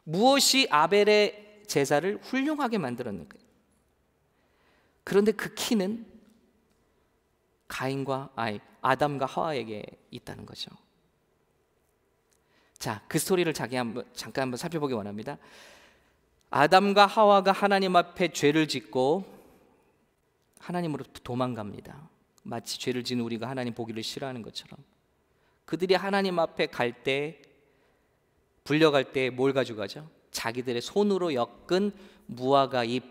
무엇이 0.03 0.67
아벨의 0.69 1.63
제사를 1.65 2.19
훌륭하게 2.21 2.77
만들었는가? 2.77 3.42
그런데 5.03 5.31
그 5.31 5.53
키는 5.53 6.05
가인과 7.67 8.31
아이 8.35 8.59
아담과 8.81 9.25
하와에게 9.25 9.83
있다는 10.11 10.45
거죠. 10.45 10.71
자, 12.77 13.01
그 13.07 13.17
스토리를 13.17 13.51
자기 13.53 13.75
한번 13.75 14.03
잠깐 14.13 14.43
한번 14.43 14.57
살펴보기 14.57 14.93
원합니다. 14.93 15.37
아담과 16.49 17.05
하와가 17.05 17.51
하나님 17.51 17.95
앞에 17.95 18.31
죄를 18.33 18.67
짓고 18.67 19.25
하나님으로부터 20.59 21.21
도망갑니다. 21.23 22.09
마치 22.43 22.79
죄를 22.79 23.03
지은 23.03 23.21
우리가 23.21 23.49
하나님 23.49 23.73
보기를 23.73 24.03
싫어하는 24.03 24.41
것처럼 24.41 24.77
그들이 25.65 25.95
하나님 25.95 26.39
앞에 26.39 26.67
갈 26.67 27.03
때 27.03 27.41
불려갈 28.63 29.11
때 29.11 29.29
뭘 29.29 29.53
가져가죠? 29.53 30.09
자기들의 30.31 30.81
손으로 30.81 31.33
엮은 31.33 31.91
무화과 32.27 32.85
잎 32.85 33.03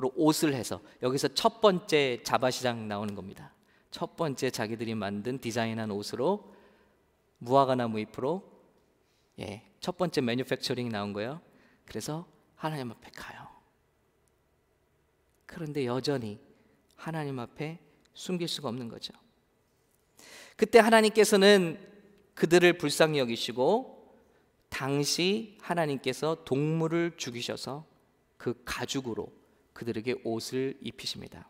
으로 0.00 0.10
옷을 0.16 0.54
해서 0.54 0.80
여기서 1.02 1.28
첫 1.28 1.60
번째 1.60 2.22
자바시장 2.24 2.88
나오는 2.88 3.14
겁니다. 3.14 3.52
첫 3.90 4.16
번째 4.16 4.50
자기들이 4.50 4.94
만든 4.94 5.38
디자인한 5.38 5.90
옷으로 5.90 6.54
무화과 7.38 7.74
나무 7.74 8.00
잎으로 8.00 8.42
예, 9.38 9.62
첫 9.80 9.98
번째 9.98 10.22
매뉴팩처링이 10.22 10.88
나온 10.88 11.12
거예요. 11.12 11.42
그래서 11.84 12.26
하나님 12.56 12.90
앞에 12.90 13.10
가요. 13.14 13.46
그런데 15.44 15.84
여전히 15.84 16.40
하나님 16.96 17.38
앞에 17.38 17.78
숨길 18.14 18.48
수가 18.48 18.70
없는 18.70 18.88
거죠. 18.88 19.12
그때 20.56 20.78
하나님께서는 20.78 21.78
그들을 22.34 22.78
불쌍히 22.78 23.18
여기시고 23.18 24.14
당시 24.70 25.58
하나님께서 25.60 26.44
동물을 26.44 27.18
죽이셔서 27.18 27.84
그 28.38 28.62
가죽으로 28.64 29.39
그들에게 29.80 30.16
옷을 30.24 30.76
입히십니다. 30.80 31.48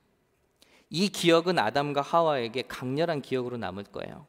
이 0.89 1.09
기억은 1.09 1.59
아담과 1.59 2.01
하와에게 2.01 2.63
강렬한 2.63 3.23
기억으로 3.23 3.57
남을 3.57 3.85
거예요. 3.85 4.27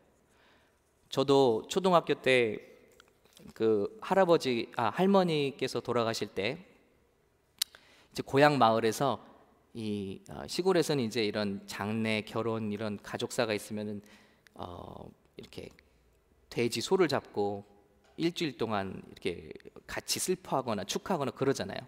저도 1.09 1.63
초등학교 1.69 2.13
때 2.15 2.71
그 3.53 3.97
할아버지 4.01 4.71
아 4.75 4.89
할머니께서 4.89 5.79
돌아가실 5.79 6.29
때 6.29 6.65
이제 8.11 8.23
고향 8.25 8.57
마을에서 8.57 9.25
이 9.73 10.21
어, 10.29 10.45
시골에서는 10.47 11.03
이제 11.03 11.23
이런 11.23 11.65
장례, 11.65 12.21
결혼 12.21 12.71
이런 12.71 12.99
가족사가 13.01 13.53
있으면은 13.53 14.01
어, 14.53 15.09
이렇게 15.37 15.69
돼지 16.49 16.81
소를 16.81 17.07
잡고 17.07 17.65
일주일 18.17 18.57
동안 18.57 19.01
이렇게 19.11 19.51
같이 19.87 20.19
슬퍼하거나 20.19 20.83
축하하거나 20.83 21.31
그러잖아요. 21.31 21.79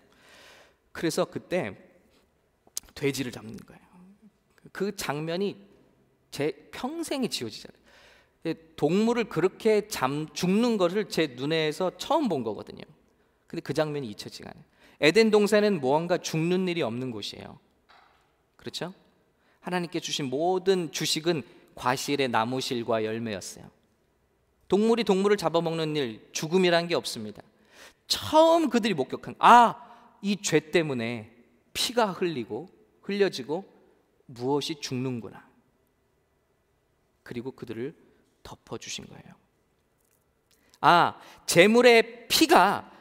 그래서 0.91 1.25
그때 1.25 1.77
돼지를 2.95 3.31
잡는 3.31 3.57
거예요. 3.57 3.81
그 4.71 4.95
장면이 4.95 5.57
제 6.31 6.51
평생에 6.71 7.27
지워지잖아요. 7.27 7.83
동물을 8.75 9.25
그렇게 9.25 9.87
잠 9.87 10.27
죽는 10.33 10.77
것을 10.77 11.07
제 11.09 11.27
눈에서 11.27 11.97
처음 11.97 12.27
본 12.27 12.43
거거든요. 12.43 12.83
근데 13.47 13.61
그 13.61 13.73
장면이 13.73 14.09
잊혀지가 14.09 14.49
않아요. 14.49 14.63
에덴 14.99 15.31
동산은 15.31 15.79
무언가 15.79 16.17
죽는 16.17 16.67
일이 16.67 16.81
없는 16.81 17.11
곳이에요. 17.11 17.59
그렇죠? 18.57 18.93
하나님께 19.61 19.99
주신 19.99 20.25
모든 20.25 20.91
주식은 20.91 21.43
과실의 21.75 22.27
나무실과 22.29 23.03
열매였어요. 23.05 23.69
동물이 24.67 25.03
동물을 25.03 25.37
잡아먹는 25.37 25.95
일, 25.95 26.27
죽음이란 26.31 26.87
게 26.87 26.95
없습니다. 26.95 27.41
처음 28.07 28.69
그들이 28.69 28.93
목격한 28.93 29.35
아, 29.39 29.75
이 30.21 30.35
죄 30.41 30.59
때문에 30.59 31.31
피가 31.73 32.07
흘리고 32.07 32.69
흘려지고 33.03 33.65
무엇이 34.25 34.79
죽는구나. 34.79 35.47
그리고 37.21 37.51
그들을 37.51 37.95
덮어 38.41 38.77
주신 38.77 39.05
거예요. 39.07 39.35
아, 40.81 41.19
재물의 41.45 42.27
피가 42.27 42.91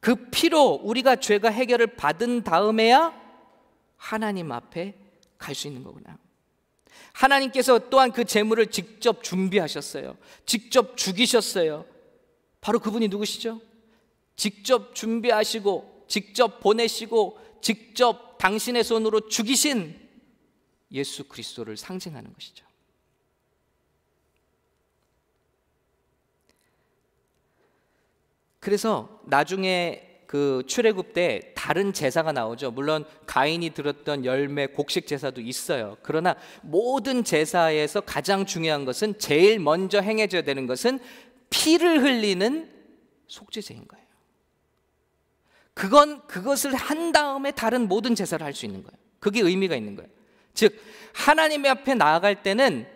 그 0.00 0.30
피로 0.30 0.80
우리가 0.82 1.16
죄가 1.16 1.50
해결을 1.50 1.96
받은 1.96 2.42
다음에야 2.44 3.20
하나님 3.96 4.52
앞에 4.52 4.98
갈 5.38 5.54
수 5.54 5.66
있는 5.66 5.82
거구나. 5.82 6.18
하나님께서 7.12 7.90
또한 7.90 8.12
그 8.12 8.24
재물을 8.24 8.66
직접 8.68 9.22
준비하셨어요. 9.22 10.16
직접 10.46 10.96
죽이셨어요. 10.96 11.84
바로 12.60 12.78
그분이 12.78 13.08
누구시죠? 13.08 13.60
직접 14.36 14.94
준비하시고, 14.94 16.04
직접 16.08 16.60
보내시고, 16.60 17.38
직접 17.62 18.36
당신의 18.38 18.84
손으로 18.84 19.28
죽이신 19.28 19.98
예수 20.92 21.24
그리스도를 21.24 21.76
상징하는 21.76 22.32
것이죠. 22.34 22.66
그래서 28.60 29.20
나중에 29.24 30.12
그 30.26 30.62
출애굽 30.66 31.12
때 31.12 31.52
다른 31.54 31.92
제사가 31.92 32.32
나오죠. 32.32 32.70
물론 32.70 33.04
가인이 33.26 33.68
들었던 33.70 34.24
열매 34.24 34.66
곡식 34.66 35.06
제사도 35.06 35.40
있어요. 35.40 35.98
그러나 36.02 36.36
모든 36.62 37.22
제사에서 37.22 38.00
가장 38.00 38.46
중요한 38.46 38.84
것은 38.84 39.18
제일 39.18 39.58
먼저 39.58 40.00
행해져야 40.00 40.42
되는 40.42 40.66
것은 40.66 41.00
피를 41.50 42.02
흘리는 42.02 42.70
속죄제인 43.26 43.86
거예요. 43.88 44.01
그건 45.82 46.24
그것을 46.28 46.76
한 46.76 47.10
다음에 47.10 47.50
다른 47.50 47.88
모든 47.88 48.14
제사를 48.14 48.46
할 48.46 48.54
수 48.54 48.66
있는 48.66 48.84
거예요. 48.84 48.96
그게 49.18 49.40
의미가 49.40 49.74
있는 49.74 49.96
거예요. 49.96 50.08
즉 50.54 50.80
하나님 51.12 51.66
앞에 51.66 51.94
나아갈 51.94 52.44
때는 52.44 52.86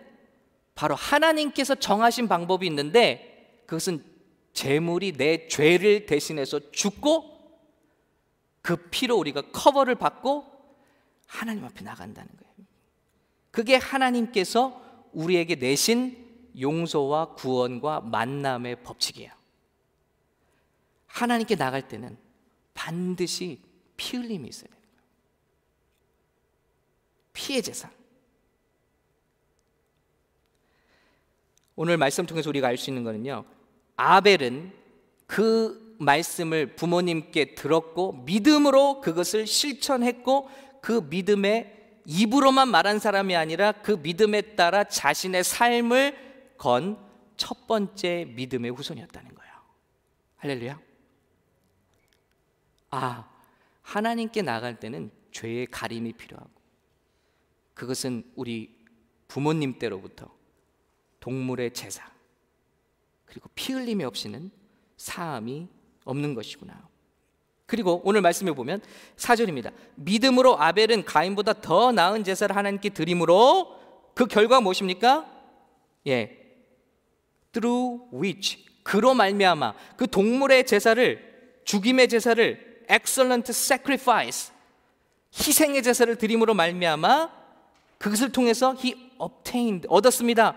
바로 0.73 0.95
하나님께서 0.95 1.75
정하신 1.75 2.29
방법이 2.29 2.65
있는데 2.67 3.61
그것은 3.65 4.05
재물이 4.53 5.17
내 5.17 5.49
죄를 5.49 6.05
대신해서 6.05 6.71
죽고 6.71 7.59
그 8.61 8.77
피로 8.89 9.17
우리가 9.17 9.41
커버를 9.51 9.95
받고 9.95 10.45
하나님 11.25 11.65
앞에 11.65 11.83
나간다는 11.83 12.29
거예요. 12.37 12.53
그게 13.51 13.75
하나님께서 13.75 14.81
우리에게 15.11 15.55
내신 15.55 16.53
용서와 16.57 17.33
구원과 17.33 17.99
만남의 17.99 18.83
법칙이에요. 18.83 19.33
하나님께 21.07 21.57
나갈 21.57 21.85
때는 21.89 22.25
반드시 22.77 23.59
피 23.95 24.17
흘림이 24.17 24.47
있어야 24.47 24.69
돼요. 24.69 24.77
피의 27.33 27.61
제사. 27.61 27.89
오늘 31.75 31.97
말씀 31.97 32.25
통해서 32.25 32.49
우리가 32.49 32.67
알 32.67 32.77
수 32.77 32.89
있는 32.89 33.03
거는요. 33.03 33.45
아벨은 33.95 34.71
그 35.25 35.95
말씀을 35.99 36.75
부모님께 36.75 37.55
들었고 37.55 38.23
믿음으로 38.25 39.01
그것을 39.01 39.47
실천했고 39.47 40.49
그 40.81 41.07
믿음에 41.09 42.01
입으로만 42.05 42.69
말한 42.69 42.99
사람이 42.99 43.35
아니라 43.35 43.71
그 43.71 43.91
믿음에 43.91 44.55
따라 44.55 44.83
자신의 44.83 45.43
삶을 45.43 46.55
건 46.57 47.07
첫 47.37 47.67
번째 47.67 48.25
믿음의 48.35 48.71
후손이었다는 48.71 49.33
거예요. 49.35 49.53
할렐루야. 50.37 50.86
아, 52.89 53.29
하나님께 53.81 54.41
나갈 54.41 54.79
때는 54.79 55.11
죄의 55.31 55.67
가림이 55.67 56.13
필요하고 56.13 56.49
그것은 57.73 58.23
우리 58.35 58.75
부모님 59.27 59.77
때로부터 59.77 60.33
동물의 61.19 61.73
제사 61.73 62.09
그리고 63.25 63.49
피 63.55 63.73
흘림이 63.73 64.03
없이는 64.03 64.49
사함이 64.95 65.67
없는 66.05 66.33
것이구나. 66.33 66.87
그리고 67.65 68.01
오늘 68.05 68.21
말씀에 68.21 68.51
보면 68.51 68.81
4절입니다. 69.17 69.73
믿음으로 69.95 70.59
아벨은 70.59 71.03
가인보다 71.03 71.53
더 71.53 71.91
나은 71.91 72.23
제사를 72.23 72.55
하나님께 72.55 72.89
드림으로 72.89 73.77
그 74.15 74.25
결과가 74.25 74.61
무엇입니까? 74.61 75.29
예. 76.07 76.47
through 77.51 78.07
which 78.13 78.65
그로 78.83 79.13
말미암아 79.13 79.73
그 79.97 80.07
동물의 80.07 80.65
제사를 80.65 81.61
죽임의 81.65 82.07
제사를 82.07 82.66
excellent 82.89 83.49
sacrifice 83.51 84.53
희생의 85.33 85.83
제사를 85.83 86.15
드림으로 86.15 86.53
말미암아 86.53 87.29
그것을 87.97 88.31
통해서 88.31 88.75
he 88.83 89.11
obtained 89.19 89.87
얻었습니다. 89.89 90.55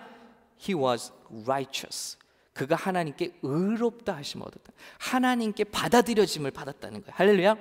he 0.69 0.79
was 0.79 1.13
righteous 1.45 2.19
그가 2.53 2.77
하나님께 2.77 3.39
의롭다 3.43 4.17
하심을 4.17 4.47
얻었다. 4.47 4.73
하나님께 4.99 5.65
받아들여짐을 5.65 6.51
받았다는 6.51 7.03
거예요. 7.03 7.13
할렐루야. 7.15 7.57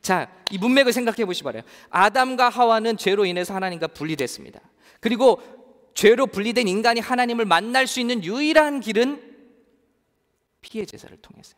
자, 0.00 0.30
이 0.52 0.58
문맥을 0.58 0.92
생각해 0.92 1.24
보시 1.24 1.42
바래요. 1.42 1.62
아담과 1.90 2.48
하와는 2.48 2.96
죄로 2.96 3.24
인해서 3.24 3.54
하나님과 3.54 3.88
분리됐습니다. 3.88 4.60
그리고 5.00 5.42
죄로 5.94 6.26
분리된 6.26 6.68
인간이 6.68 7.00
하나님을 7.00 7.44
만날 7.44 7.86
수 7.86 7.98
있는 7.98 8.22
유일한 8.22 8.80
길은 8.80 9.20
피해 10.60 10.84
제사를 10.84 11.16
통해서. 11.16 11.56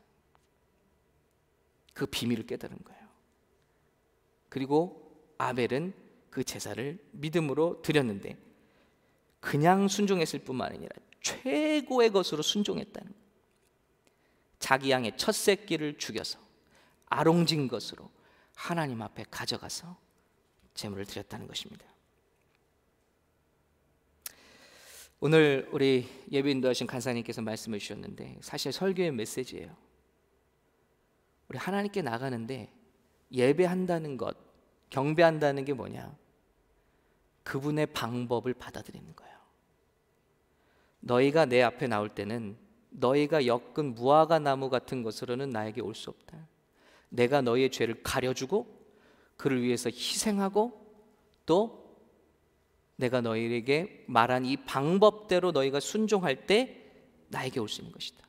그 2.01 2.07
비밀을 2.07 2.47
깨달은 2.47 2.79
거예요. 2.83 3.09
그리고 4.49 5.23
아벨은 5.37 5.93
그 6.31 6.43
제사를 6.43 6.99
믿음으로 7.11 7.83
드렸는데 7.83 8.39
그냥 9.39 9.87
순종했을 9.87 10.39
뿐만 10.39 10.73
아니라 10.73 10.89
최고의 11.21 12.09
것으로 12.09 12.41
순종했다는 12.41 13.13
자기 14.59 14.91
양의 14.91 15.19
첫 15.19 15.35
새끼를 15.35 15.99
죽여서 15.99 16.39
아롱진 17.05 17.69
것으로 17.69 18.11
하나님 18.55 19.03
앞에 19.03 19.27
가져가서 19.31 19.95
제물을 20.73 21.05
드렸다는 21.05 21.47
것입니다. 21.47 21.85
오늘 25.21 25.69
우리 25.71 26.09
예배 26.33 26.51
인도 26.51 26.71
하신 26.71 26.87
간사님께서 26.87 27.43
말씀해 27.43 27.79
주셨는데 27.79 28.39
사실 28.41 28.73
설교의 28.73 29.13
메시지예요. 29.13 29.90
우리 31.51 31.59
하나님께 31.59 32.01
나가는데 32.03 32.73
예배한다는 33.33 34.17
것, 34.17 34.37
경배한다는 34.89 35.65
게 35.65 35.73
뭐냐? 35.73 36.17
그분의 37.43 37.87
방법을 37.87 38.55
받아들이는 38.55 39.15
거예요. 39.17 39.37
너희가 41.01 41.47
내 41.47 41.61
앞에 41.63 41.89
나올 41.89 42.09
때는 42.09 42.57
너희가 42.91 43.47
엮은 43.47 43.95
무화과 43.95 44.39
나무 44.39 44.71
같은 44.71 45.03
것으로는 45.03 45.51
나에게 45.51 45.81
올 45.81 45.95
수 45.95 46.11
없다. 46.11 46.39
내가 47.09 47.41
너희의 47.43 47.71
죄를 47.71 48.01
가려주고 48.05 48.67
그를 49.37 49.63
위해서 49.63 49.91
희생하고 49.91 50.81
또 51.47 51.99
내가 52.95 53.21
너희에게 53.21 54.05
말한 54.07 54.45
이 54.45 54.57
방법대로 54.57 55.51
너희가 55.51 55.81
순종할 55.81 56.47
때 56.47 56.93
나에게 57.29 57.59
올 57.59 57.69
수 57.69 57.81
있는 57.81 57.93
것이다. 57.93 58.25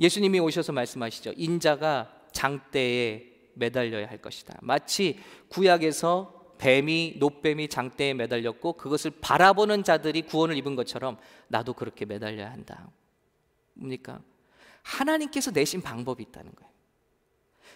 예수님이 0.00 0.40
오셔서 0.40 0.72
말씀하시죠. 0.72 1.34
인자가 1.36 2.10
장대에 2.32 3.26
매달려야 3.54 4.08
할 4.08 4.18
것이다. 4.18 4.58
마치 4.62 5.20
구약에서 5.48 6.54
뱀이 6.58 7.16
노뱀이 7.18 7.68
장대에 7.68 8.14
매달렸고 8.14 8.74
그것을 8.74 9.12
바라보는 9.20 9.82
자들이 9.84 10.22
구원을 10.22 10.56
입은 10.58 10.76
것처럼 10.76 11.18
나도 11.48 11.74
그렇게 11.74 12.04
매달려야 12.04 12.50
한다. 12.50 12.90
뭡니까? 13.74 14.20
하나님께서 14.82 15.50
내신 15.50 15.80
방법이 15.80 16.22
있다는 16.24 16.54
거예요. 16.54 16.70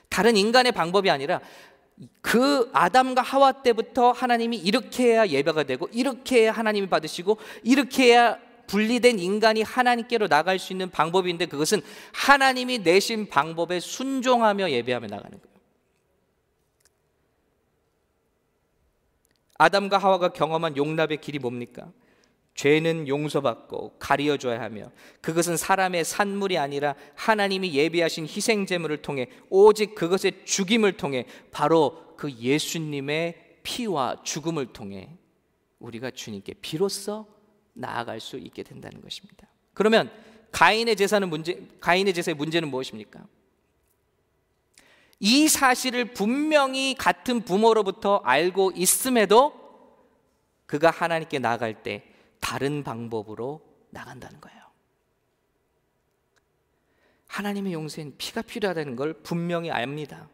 다른 0.08 0.36
인간의 0.36 0.72
방법이 0.72 1.10
아니라 1.10 1.40
그 2.20 2.70
아담과 2.72 3.22
하와 3.22 3.62
때부터 3.62 4.12
하나님이 4.12 4.56
이렇게 4.58 5.04
해야 5.04 5.26
예배가 5.26 5.64
되고 5.64 5.88
이렇게 5.92 6.42
해야 6.42 6.52
하나님이 6.52 6.88
받으시고 6.88 7.38
이렇게 7.62 8.04
해야 8.04 8.38
분리된 8.66 9.18
인간이 9.18 9.62
하나님께로 9.62 10.28
나갈 10.28 10.58
수 10.58 10.72
있는 10.72 10.90
방법인데 10.90 11.46
그것은 11.46 11.80
하나님이 12.12 12.78
내신 12.78 13.28
방법에 13.28 13.80
순종하며 13.80 14.70
예배하며 14.70 15.06
나가는 15.08 15.40
거예요. 15.40 15.54
아담과 19.56 19.98
하와가 19.98 20.28
경험한 20.30 20.76
용납의 20.76 21.20
길이 21.20 21.38
뭡니까? 21.38 21.90
죄는 22.54 23.08
용서받고 23.08 23.96
가리어줘야 23.98 24.60
하며 24.60 24.90
그것은 25.20 25.56
사람의 25.56 26.04
산물이 26.04 26.56
아니라 26.56 26.94
하나님이 27.16 27.74
예비하신 27.74 28.26
희생제물을 28.26 29.02
통해 29.02 29.28
오직 29.50 29.94
그것의 29.94 30.44
죽임을 30.44 30.96
통해 30.96 31.26
바로 31.50 32.14
그 32.16 32.30
예수님의 32.32 33.58
피와 33.64 34.18
죽음을 34.22 34.66
통해 34.66 35.08
우리가 35.80 36.12
주님께 36.12 36.54
비로소 36.60 37.26
나아갈 37.74 38.20
수 38.20 38.38
있게 38.38 38.62
된다는 38.62 39.00
것입니다. 39.00 39.46
그러면 39.74 40.10
가인의 40.52 40.96
제사는 40.96 41.28
문제 41.28 41.68
가인의 41.80 42.14
제사의 42.14 42.36
문제는 42.36 42.68
무엇입니까? 42.70 43.26
이 45.20 45.48
사실을 45.48 46.12
분명히 46.12 46.94
같은 46.94 47.42
부모로부터 47.42 48.16
알고 48.24 48.72
있음에도 48.76 49.64
그가 50.66 50.90
하나님께 50.90 51.38
나갈 51.38 51.82
때 51.82 52.04
다른 52.40 52.82
방법으로 52.82 53.60
나간다는 53.90 54.40
거예요. 54.40 54.62
하나님의 57.26 57.72
용서엔 57.72 58.14
피가 58.16 58.42
필요하다는 58.42 58.96
걸 58.96 59.14
분명히 59.14 59.70
압니다. 59.70 60.28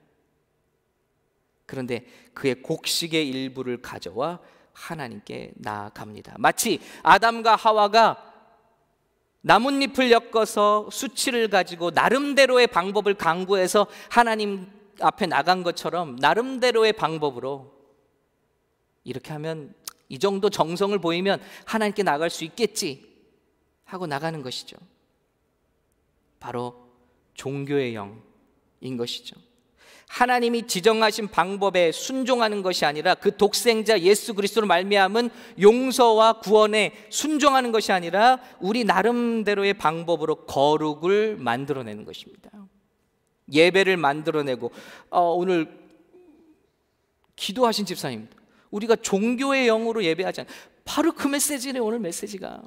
그런데 1.66 2.05
그의 2.35 2.62
곡식의 2.62 3.29
일부를 3.29 3.81
가져와 3.81 4.40
하나님께 4.73 5.53
나아갑니다. 5.57 6.37
마치 6.39 6.81
아담과 7.03 7.57
하와가 7.57 8.31
나뭇잎을 9.43 10.11
엮어서 10.11 10.89
수치를 10.91 11.49
가지고 11.49 11.91
나름대로의 11.91 12.67
방법을 12.67 13.15
강구해서 13.15 13.87
하나님 14.11 14.71
앞에 15.01 15.27
나간 15.27 15.63
것처럼 15.63 16.17
나름대로의 16.17 16.93
방법으로 16.93 17.73
이렇게 19.05 19.33
하면 19.33 19.75
이 20.09 20.19
정도 20.19 20.51
정성을 20.51 20.99
보이면 20.99 21.41
하나님께 21.65 22.03
나갈 22.03 22.29
수 22.29 22.45
있겠지 22.45 23.09
하고 23.85 24.07
나가는 24.07 24.43
것이죠. 24.43 24.77
바로 26.39 26.89
종교의 27.35 27.95
영인 27.95 28.97
것이죠. 28.97 29.37
하나님이 30.11 30.66
지정하신 30.66 31.29
방법에 31.29 31.92
순종하는 31.92 32.62
것이 32.62 32.85
아니라 32.85 33.14
그 33.14 33.37
독생자 33.37 34.01
예수 34.01 34.35
그리스도로 34.35 34.66
말미암은 34.66 35.31
용서와 35.61 36.40
구원에 36.40 36.92
순종하는 37.11 37.70
것이 37.70 37.92
아니라 37.92 38.40
우리 38.59 38.83
나름대로의 38.83 39.75
방법으로 39.75 40.46
거룩을 40.46 41.37
만들어내는 41.37 42.05
것입니다. 42.05 42.51
예배를 43.53 43.96
만들어내고 43.96 44.73
어, 45.11 45.33
오늘 45.33 45.79
기도하신 47.37 47.87
집사님 47.87 48.29
우리가 48.73 48.96
종교의 48.96 49.66
영으로 49.66 50.03
예배하지 50.03 50.40
않 50.40 50.46
바로 50.85 51.12
그 51.12 51.29
메시지네 51.29 51.79
오늘 51.79 52.01
메시지가 52.01 52.62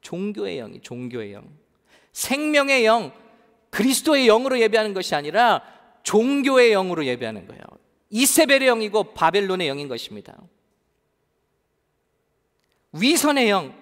종교의 0.00 0.56
영이 0.56 0.80
종교의 0.80 1.32
영 1.32 1.48
생명의 2.12 2.84
영 2.86 3.23
그리스도의 3.74 4.26
영으로 4.26 4.60
예배하는 4.60 4.94
것이 4.94 5.16
아니라 5.16 5.60
종교의 6.04 6.70
영으로 6.70 7.04
예배하는 7.04 7.48
거예요. 7.48 7.62
이세벨의 8.10 8.68
영이고 8.68 9.14
바벨론의 9.14 9.66
영인 9.66 9.88
것입니다. 9.88 10.36
위선의 12.92 13.50
영. 13.50 13.74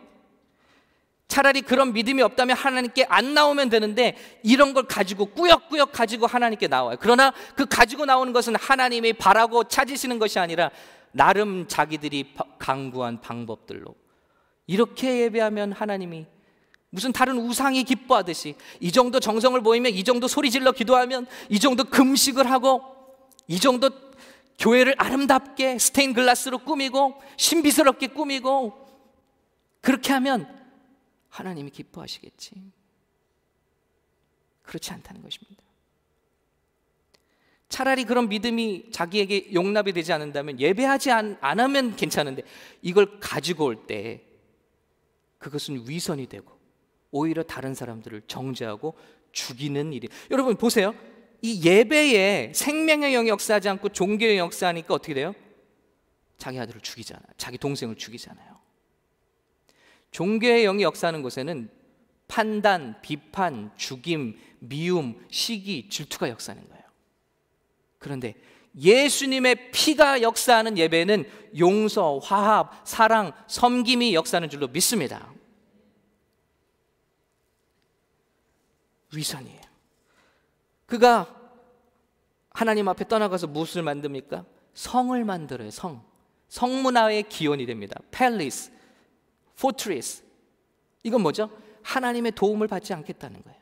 차라리 1.29 1.61
그런 1.61 1.93
믿음이 1.93 2.23
없다면 2.23 2.57
하나님께 2.57 3.05
안 3.09 3.35
나오면 3.35 3.69
되는데 3.69 4.17
이런 4.43 4.73
걸 4.73 4.85
가지고 4.85 5.27
꾸역꾸역 5.27 5.93
가지고 5.93 6.27
하나님께 6.27 6.69
나와요. 6.69 6.97
그러나 6.99 7.35
그 7.55 7.67
가지고 7.67 8.07
나오는 8.07 8.33
것은 8.33 8.57
하나님이 8.57 9.13
바라고 9.13 9.65
찾으시는 9.65 10.19
것이 10.19 10.39
아니라 10.39 10.71
나름 11.11 11.69
자기들이 11.69 12.35
강구한 12.59 13.21
방법들로 13.21 13.95
이렇게 14.67 15.21
예배하면 15.21 15.73
하나님이 15.73 16.27
무슨 16.95 17.11
다른 17.11 17.39
우상이 17.39 17.85
기뻐하듯이 17.85 18.55
이 18.79 18.93
정도 18.93 19.19
정성을 19.19 19.59
보이면 19.63 19.93
이 19.93 20.05
정도 20.05 20.29
소리 20.29 20.51
질러 20.51 20.73
기도하면 20.73 21.27
이 21.49 21.59
정도 21.59 21.85
금식을 21.85 22.51
하고 22.51 22.83
이 23.49 23.59
정도 23.59 23.89
교회를 24.59 24.95
아름답게 24.99 25.79
스테인 25.79 26.13
글라스로 26.13 26.59
꾸미고 26.59 27.15
신비스럽게 27.39 28.09
꾸미고 28.09 28.87
그렇게 29.81 30.13
하면 30.13 30.47
하나님이 31.31 31.71
기뻐하시겠지. 31.71 32.53
그렇지 34.63 34.93
않다는 34.93 35.23
것입니다. 35.23 35.63
차라리 37.71 38.05
그런 38.05 38.29
믿음이 38.29 38.91
자기에게 38.93 39.55
용납이 39.55 39.95
되지 39.95 40.13
않는다면 40.13 40.61
예배하지 40.61 41.11
않, 41.11 41.39
안 41.41 41.59
하면 41.59 41.97
괜찮은데 41.97 42.43
이걸 42.83 43.19
가지고 43.19 43.65
올 43.65 43.87
때 43.87 44.23
그것은 45.39 45.89
위선이 45.89 46.27
되고 46.27 46.52
오히려 47.13 47.45
다른 47.45 47.75
사람들을 47.75 48.23
정죄하고 48.27 48.95
죽이는 49.31 49.93
일이. 49.93 50.09
여러분 50.31 50.57
보세요. 50.57 50.95
이 51.43 51.65
예배에 51.65 52.53
생명의 52.55 53.13
영이 53.13 53.29
역사하지 53.29 53.69
않고 53.69 53.91
종교의 53.91 54.39
역사하니까 54.39 54.95
어떻게 54.95 55.15
돼요? 55.15 55.35
자기 56.39 56.59
아들을 56.59 56.81
죽이잖아요. 56.81 57.25
자기 57.37 57.59
동생을 57.59 57.97
죽이잖아요. 57.97 58.53
종교의 60.11 60.65
영이 60.65 60.83
역사하는 60.83 61.23
곳에는 61.23 61.71
판단, 62.29 62.97
비판, 63.03 63.71
죽임, 63.77 64.39
미움, 64.59 65.25
시기, 65.31 65.89
질투가 65.89 66.29
역사하는 66.31 66.67
거예요. 66.69 66.83
그런데 67.99 68.35
예수님의 68.79 69.71
피가 69.71 70.23
역사하는 70.23 70.79
예배는 70.79 71.25
용서, 71.59 72.19
화합, 72.19 72.81
사랑, 72.85 73.33
섬김이 73.49 74.15
역사하는 74.15 74.49
줄로 74.49 74.69
믿습니다. 74.69 75.32
위선이에요. 79.15 79.61
그가 80.87 81.35
하나님 82.51 82.89
앞에 82.89 83.09
떠나가서 83.09 83.47
무엇을 83.47 83.83
만듭니까? 83.83 84.45
성을 84.75 85.25
만들어요. 85.25 85.71
성. 85.71 86.03
성문화의 86.49 87.25
기원이 87.25 87.65
됩니다. 87.65 87.99
palace, 88.11 88.73
fortress. 89.59 90.23
이건 91.03 91.23
뭐죠? 91.23 91.51
하나님의 91.83 92.33
도움을 92.33 92.69
받지 92.69 92.93
않겠다는 92.93 93.43
거예요. 93.43 93.59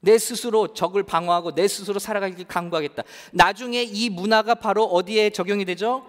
내 0.00 0.18
스스로 0.18 0.72
적을 0.72 1.02
방어하고 1.02 1.54
내 1.54 1.66
스스로 1.66 1.98
살아가길 1.98 2.46
강구하겠다. 2.46 3.02
나중에 3.32 3.82
이 3.82 4.08
문화가 4.08 4.54
바로 4.54 4.84
어디에 4.84 5.30
적용이 5.30 5.64
되죠? 5.64 6.08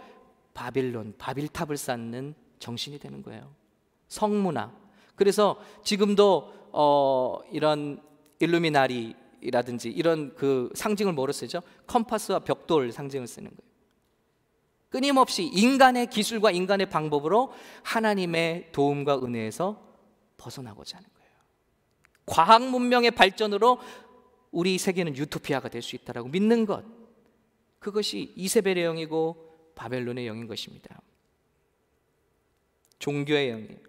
바빌론, 0.54 1.16
바빌탑을 1.18 1.78
쌓는 1.78 2.36
정신이 2.60 3.00
되는 3.00 3.24
거예요. 3.24 3.52
성문화. 4.08 4.72
그래서 5.16 5.60
지금도 5.84 6.54
어, 6.72 7.40
이런 7.52 8.02
일루미나리라든지 8.40 9.90
이런 9.90 10.36
그 10.36 10.70
상징을 10.76 11.14
뭐로 11.14 11.32
쓰죠? 11.34 11.62
컴파스와 11.88 12.40
벽돌 12.40 12.92
상징을 12.92 13.28
쓰는 13.28 13.50
거예요. 13.50 13.68
끊임없이 14.90 15.44
인간의 15.44 16.08
기술과 16.10 16.52
인간의 16.52 16.90
방법으로 16.90 17.52
하나님의 17.84 18.72
도움과 18.72 19.20
은혜에서 19.20 19.86
벗어나고자 20.38 20.98
하는 20.98 21.10
거예요. 21.14 21.32
과학 22.26 22.64
문명의 22.70 23.12
발전으로 23.12 23.80
우리 24.52 24.78
세계는 24.78 25.18
유토피아가 25.18 25.70
될 25.70 25.82
수 25.82 25.96
있다라고 25.96 26.30
믿는 26.30 26.66
것. 26.66 26.86
그것이 27.80 28.34
이세벨의 28.36 28.84
영이고 28.84 29.72
바벨론의 29.76 30.26
영인 30.26 30.48
것입니다. 30.48 31.00
종교의 33.00 33.52
영이에요. 33.52 33.87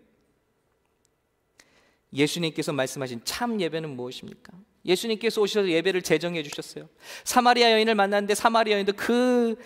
예수님께서 2.12 2.72
말씀하신 2.72 3.22
참 3.24 3.60
예배는 3.60 3.90
무엇입니까? 3.90 4.52
예수님께서 4.84 5.40
오셔서 5.40 5.68
예배를 5.68 6.02
제정해 6.02 6.42
주셨어요. 6.42 6.88
사마리아 7.24 7.72
여인을 7.72 7.94
만났는데 7.94 8.34
사마리아 8.34 8.76
여인도 8.76 8.92
그 8.94 9.56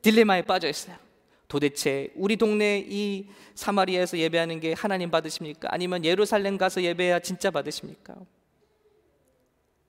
딜레마에 0.00 0.42
빠져 0.42 0.68
있어요. 0.68 0.96
도대체 1.48 2.10
우리 2.14 2.36
동네 2.36 2.82
이 2.88 3.28
사마리아에서 3.54 4.16
예배하는 4.16 4.60
게 4.60 4.72
하나님 4.72 5.10
받으십니까? 5.10 5.68
아니면 5.70 6.04
예루살렘 6.04 6.56
가서 6.56 6.82
예배해야 6.82 7.18
진짜 7.20 7.50
받으십니까? 7.50 8.16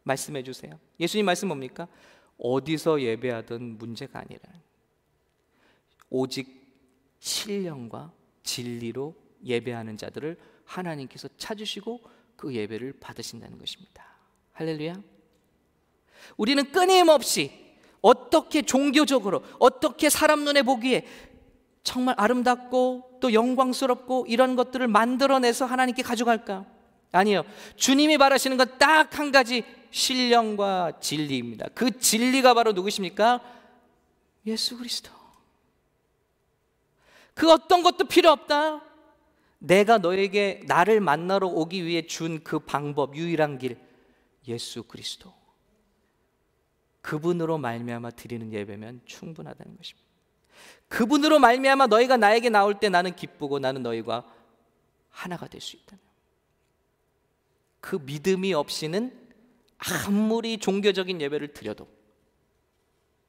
말씀해 0.04 0.44
주세요. 0.44 0.78
예수님 1.00 1.26
말씀 1.26 1.48
뭡니까? 1.48 1.88
어디서 2.38 3.02
예배하든 3.02 3.78
문제가 3.78 4.20
아니라 4.20 4.42
오직 6.10 6.64
신령과 7.20 8.12
진리로 8.44 9.16
예배하는 9.46 9.96
자들을 9.96 10.38
하나님께서 10.66 11.30
찾으시고 11.38 12.02
그 12.36 12.54
예배를 12.54 12.94
받으신다는 13.00 13.58
것입니다. 13.58 14.06
할렐루야. 14.54 14.96
우리는 16.38 16.72
끊임없이 16.72 17.52
어떻게 18.02 18.62
종교적으로 18.62 19.44
어떻게 19.60 20.10
사람 20.10 20.44
눈에 20.44 20.62
보기에 20.62 21.06
정말 21.84 22.16
아름답고 22.18 23.18
또 23.22 23.34
영광스럽고 23.34 24.26
이런 24.28 24.56
것들을 24.56 24.88
만들어내서 24.88 25.66
하나님께 25.66 26.02
가져갈까? 26.04 26.66
아니요. 27.12 27.44
주님이 27.76 28.18
바라시는 28.18 28.58
건 28.58 28.78
딱 28.80 29.18
한 29.20 29.32
가지 29.32 29.64
신령과 29.92 31.00
진리입니다. 31.00 31.68
그 31.76 32.00
진리가 32.00 32.54
바로 32.56 32.72
누구십니까? 32.74 33.42
예수 34.48 34.78
그리스도. 34.78 35.12
그 37.36 37.52
어떤 37.52 37.84
것도 37.84 38.06
필요 38.06 38.32
없다. 38.32 38.82
내가 39.64 39.98
너에게 39.98 40.62
나를 40.68 41.00
만나러 41.00 41.48
오기 41.48 41.86
위해 41.86 42.06
준 42.06 42.44
그 42.44 42.60
방법 42.60 43.16
유일한 43.16 43.58
길 43.58 43.78
예수 44.48 44.84
그리스도 44.84 45.34
그분으로 47.02 47.58
말미암아 47.58 48.12
드리는 48.12 48.52
예배면 48.52 49.02
충분하다는 49.06 49.78
것입니다. 49.78 50.08
그분으로 50.90 51.40
말미암아 51.40 51.88
너희가 51.88 52.18
나에게 52.18 52.50
나올 52.50 52.80
때 52.80 52.90
나는 52.90 53.16
기쁘고 53.16 53.60
나는 53.60 53.84
너희가 53.84 54.30
하나가 55.10 55.48
될 55.48 55.62
수 55.62 55.78
있다는 55.78 56.04
그 57.80 57.96
믿음이 57.98 58.54
없이는 58.54 59.18
아무리 60.08 60.58
종교적인 60.58 61.22
예배를 61.22 61.54
드려도 61.54 61.88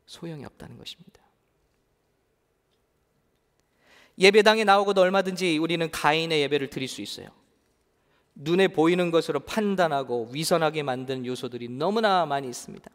소용이 0.07 0.44
없다는 0.44 0.79
것입니다. 0.79 1.23
예배당에 4.18 4.64
나오고도 4.64 5.00
얼마든지 5.00 5.59
우리는 5.59 5.90
가인의 5.90 6.40
예배를 6.42 6.70
드릴 6.70 6.88
수 6.88 7.03
있어요. 7.03 7.29
눈에 8.35 8.68
보이는 8.68 9.11
것으로 9.11 9.40
판단하고 9.40 10.31
위선하게 10.33 10.83
만드는 10.83 11.27
요소들이 11.27 11.68
너무나 11.68 12.27
많이 12.27 12.48
있습니다. 12.48 12.90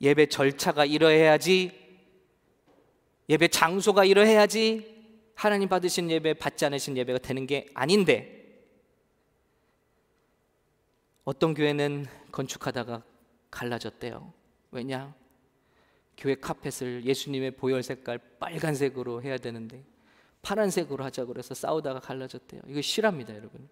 예배 0.00 0.26
절차가 0.26 0.84
이러해야지, 0.84 1.72
예배 3.28 3.48
장소가 3.48 4.04
이러해야지, 4.04 4.92
하나님 5.34 5.68
받으신 5.68 6.10
예배, 6.10 6.34
받지 6.34 6.66
않으신 6.66 6.96
예배가 6.96 7.18
되는 7.20 7.46
게 7.46 7.68
아닌데, 7.74 8.44
어떤 11.24 11.54
교회는 11.54 12.06
건축하다가 12.32 13.02
갈라졌대요. 13.50 14.32
왜냐? 14.72 15.14
교회 16.16 16.34
카펫을 16.34 17.04
예수님의 17.04 17.52
보혈 17.52 17.82
색깔 17.82 18.18
빨간색으로 18.38 19.22
해야 19.22 19.36
되는데 19.36 19.84
파란색으로 20.42 21.02
하자 21.04 21.24
그래서 21.24 21.54
싸우다가 21.54 22.00
갈라졌대요. 22.00 22.62
이거 22.68 22.80
실합니다, 22.82 23.34
여러분. 23.34 23.68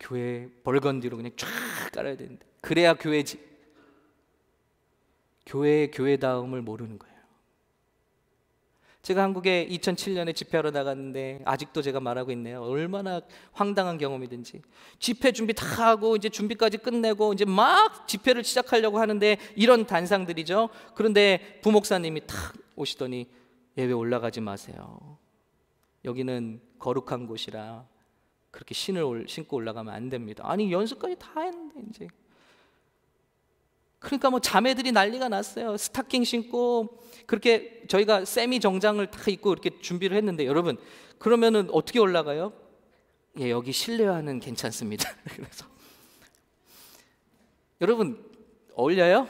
교회 0.00 0.48
벌건디로 0.64 1.16
그냥 1.16 1.32
쫙 1.36 1.48
깔아야 1.92 2.16
되는데 2.16 2.46
그래야 2.60 2.94
교회지. 2.94 3.48
교회의 5.46 5.90
교회다움을 5.90 6.60
모르는 6.62 6.98
거예요. 6.98 7.07
제가 9.02 9.22
한국에 9.22 9.66
2007년에 9.70 10.34
집회하러 10.34 10.70
나갔는데 10.70 11.40
아직도 11.44 11.82
제가 11.82 12.00
말하고 12.00 12.32
있네요. 12.32 12.62
얼마나 12.62 13.20
황당한 13.52 13.96
경험이든지 13.96 14.60
집회 14.98 15.32
준비 15.32 15.54
다 15.54 15.66
하고 15.88 16.16
이제 16.16 16.28
준비까지 16.28 16.78
끝내고 16.78 17.32
이제 17.32 17.44
막 17.44 18.08
집회를 18.08 18.44
시작하려고 18.44 18.98
하는데 18.98 19.38
이런 19.56 19.86
단상들이죠. 19.86 20.68
그런데 20.94 21.60
부목사님이 21.62 22.26
탁 22.26 22.54
오시더니 22.76 23.28
예배 23.76 23.92
올라가지 23.92 24.40
마세요. 24.40 25.18
여기는 26.04 26.60
거룩한 26.78 27.26
곳이라 27.26 27.86
그렇게 28.50 28.74
신을 28.74 29.26
신고 29.28 29.56
올라가면 29.56 29.94
안 29.94 30.08
됩니다. 30.08 30.44
아니 30.46 30.72
연습까지 30.72 31.16
다 31.18 31.40
했는데 31.40 31.80
이제 31.88 32.08
그러니까 33.98 34.30
뭐 34.30 34.40
자매들이 34.40 34.92
난리가 34.92 35.28
났어요. 35.28 35.76
스타킹 35.76 36.24
신고 36.24 37.02
그렇게 37.26 37.82
저희가 37.88 38.24
세미 38.24 38.60
정장을 38.60 39.04
다 39.10 39.22
입고 39.28 39.52
이렇게 39.52 39.70
준비를 39.80 40.16
했는데 40.16 40.46
여러분 40.46 40.76
그러면은 41.18 41.68
어떻게 41.72 41.98
올라가요? 41.98 42.52
예, 43.40 43.50
여기 43.50 43.72
실내화는 43.72 44.40
괜찮습니다. 44.40 45.10
그래서 45.34 45.66
여러분 47.80 48.24
어울려요? 48.74 49.28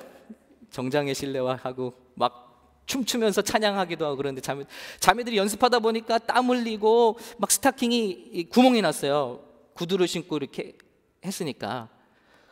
정장에 0.70 1.14
실내화하고 1.14 1.94
막 2.14 2.82
춤추면서 2.86 3.42
찬양하기도 3.42 4.04
하고 4.04 4.16
그런데 4.16 4.40
자매, 4.40 4.64
자매들이 5.00 5.36
연습하다 5.36 5.78
보니까 5.80 6.18
땀 6.18 6.48
흘리고 6.48 7.18
막 7.38 7.50
스타킹이 7.50 8.48
구멍이 8.50 8.82
났어요. 8.82 9.44
구두를 9.74 10.08
신고 10.08 10.36
이렇게 10.36 10.76
했으니까 11.24 11.88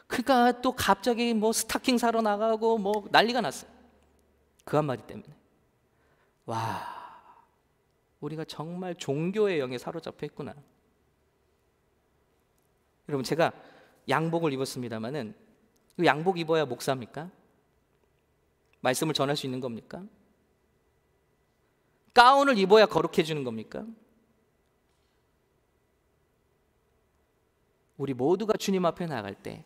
그러니까 0.06 0.60
또 0.60 0.72
갑자기 0.72 1.34
뭐 1.34 1.52
스타킹 1.52 1.98
사러 1.98 2.22
나가고 2.22 2.78
뭐 2.78 3.04
난리가 3.10 3.40
났어요. 3.40 3.70
그 4.64 4.76
한마디 4.76 5.02
때문에. 5.06 5.26
와, 6.46 6.96
우리가 8.20 8.44
정말 8.44 8.94
종교의 8.94 9.58
영에 9.58 9.78
사로잡혀 9.78 10.26
있구나. 10.26 10.54
여러분 13.08 13.24
제가 13.24 13.52
양복을 14.08 14.52
입었습니다만은 14.52 15.34
그 15.96 16.04
양복 16.04 16.38
입어야 16.38 16.64
목사입니까? 16.66 17.30
말씀을 18.80 19.14
전할 19.14 19.36
수 19.36 19.46
있는 19.46 19.60
겁니까? 19.60 20.04
가운을 22.14 22.58
입어야 22.58 22.86
거룩해지는 22.86 23.44
겁니까? 23.44 23.84
우리 27.96 28.14
모두가 28.14 28.56
주님 28.56 28.84
앞에 28.84 29.06
나갈 29.06 29.34
때 29.34 29.64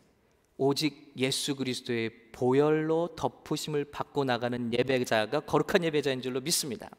오직 0.63 1.15
예수 1.17 1.57
그리스도의 1.57 2.11
보혈로 2.33 3.17
덮으심을 3.17 3.87
받고 3.87 4.25
나가는 4.25 4.71
예배자가 4.75 5.41
거룩한 5.41 5.85
예배자인 5.85 6.21
줄로 6.21 6.43
믿습니다. 6.43 6.91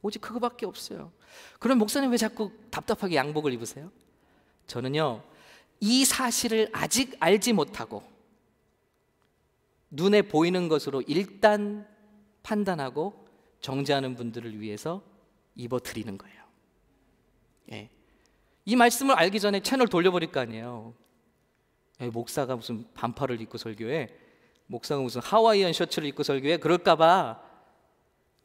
오직 0.00 0.22
그거밖에 0.22 0.64
없어요. 0.64 1.12
그럼 1.58 1.76
목사님 1.76 2.10
왜 2.10 2.16
자꾸 2.16 2.50
답답하게 2.70 3.16
양복을 3.16 3.52
입으세요? 3.52 3.92
저는요, 4.66 5.22
이 5.80 6.06
사실을 6.06 6.70
아직 6.72 7.14
알지 7.20 7.52
못하고 7.52 8.02
눈에 9.90 10.22
보이는 10.22 10.68
것으로 10.68 11.02
일단 11.02 11.86
판단하고 12.42 13.26
정죄하는 13.60 14.14
분들을 14.14 14.58
위해서 14.58 15.02
입어 15.56 15.78
드리는 15.78 16.16
거예요. 16.16 16.42
예. 17.72 17.90
이 18.64 18.76
말씀을 18.76 19.14
알기 19.14 19.40
전에 19.40 19.60
채널 19.60 19.88
돌려버릴 19.88 20.32
거 20.32 20.40
아니에요. 20.40 20.94
목사가 22.08 22.56
무슨 22.56 22.86
반팔을 22.94 23.40
입고 23.42 23.58
설교해 23.58 24.08
목사가 24.66 25.02
무슨 25.02 25.20
하와이안 25.20 25.72
셔츠를 25.72 26.08
입고 26.08 26.22
설교해 26.22 26.58
그럴까봐 26.58 27.42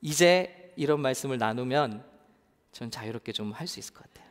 이제 0.01 0.73
이런 0.75 0.99
말씀을 0.99 1.37
나누면 1.37 2.03
전 2.71 2.91
자유롭게 2.91 3.31
좀 3.31 3.53
할 3.53 3.67
수 3.67 3.79
있을 3.79 3.93
것 3.93 4.03
같아요. 4.03 4.25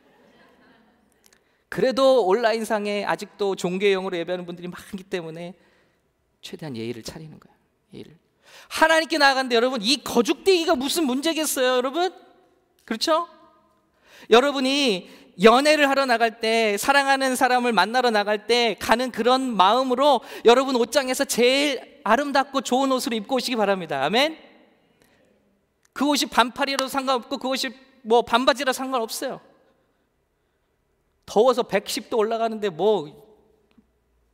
그래도 1.69 2.25
온라인상에 2.25 3.03
아직도 3.05 3.55
종교용으로 3.55 4.15
예배하는 4.17 4.45
분들이 4.45 4.67
많기 4.67 5.03
때문에 5.03 5.55
최대한 6.41 6.77
예의를 6.77 7.01
차리는 7.03 7.37
거예요. 7.39 7.57
예의를. 7.93 8.17
하나님께 8.69 9.17
나아간데 9.17 9.55
여러분 9.55 9.81
이 9.81 9.97
거죽대기가 9.97 10.75
무슨 10.75 11.05
문제겠어요, 11.05 11.75
여러분? 11.77 12.13
그렇죠? 12.85 13.27
여러분이 14.29 15.09
연애를 15.43 15.89
하러 15.89 16.05
나갈 16.05 16.39
때 16.39 16.77
사랑하는 16.77 17.35
사람을 17.35 17.73
만나러 17.73 18.09
나갈 18.09 18.47
때 18.47 18.75
가는 18.79 19.11
그런 19.11 19.55
마음으로 19.55 20.21
여러분 20.45 20.75
옷장에서 20.75 21.25
제일 21.25 21.99
아름답고 22.03 22.61
좋은 22.61 22.91
옷을 22.91 23.13
입고 23.13 23.35
오시기 23.35 23.55
바랍니다. 23.55 24.03
아멘. 24.03 24.37
그 25.91 26.05
옷이 26.07 26.29
반팔이라도 26.29 26.87
상관없고 26.87 27.37
그 27.37 27.47
옷이 27.47 27.73
뭐 28.03 28.21
반바지라 28.21 28.71
상관없어요. 28.73 29.41
더워서 31.25 31.63
110도 31.63 32.17
올라가는데 32.17 32.69
뭐 32.69 33.24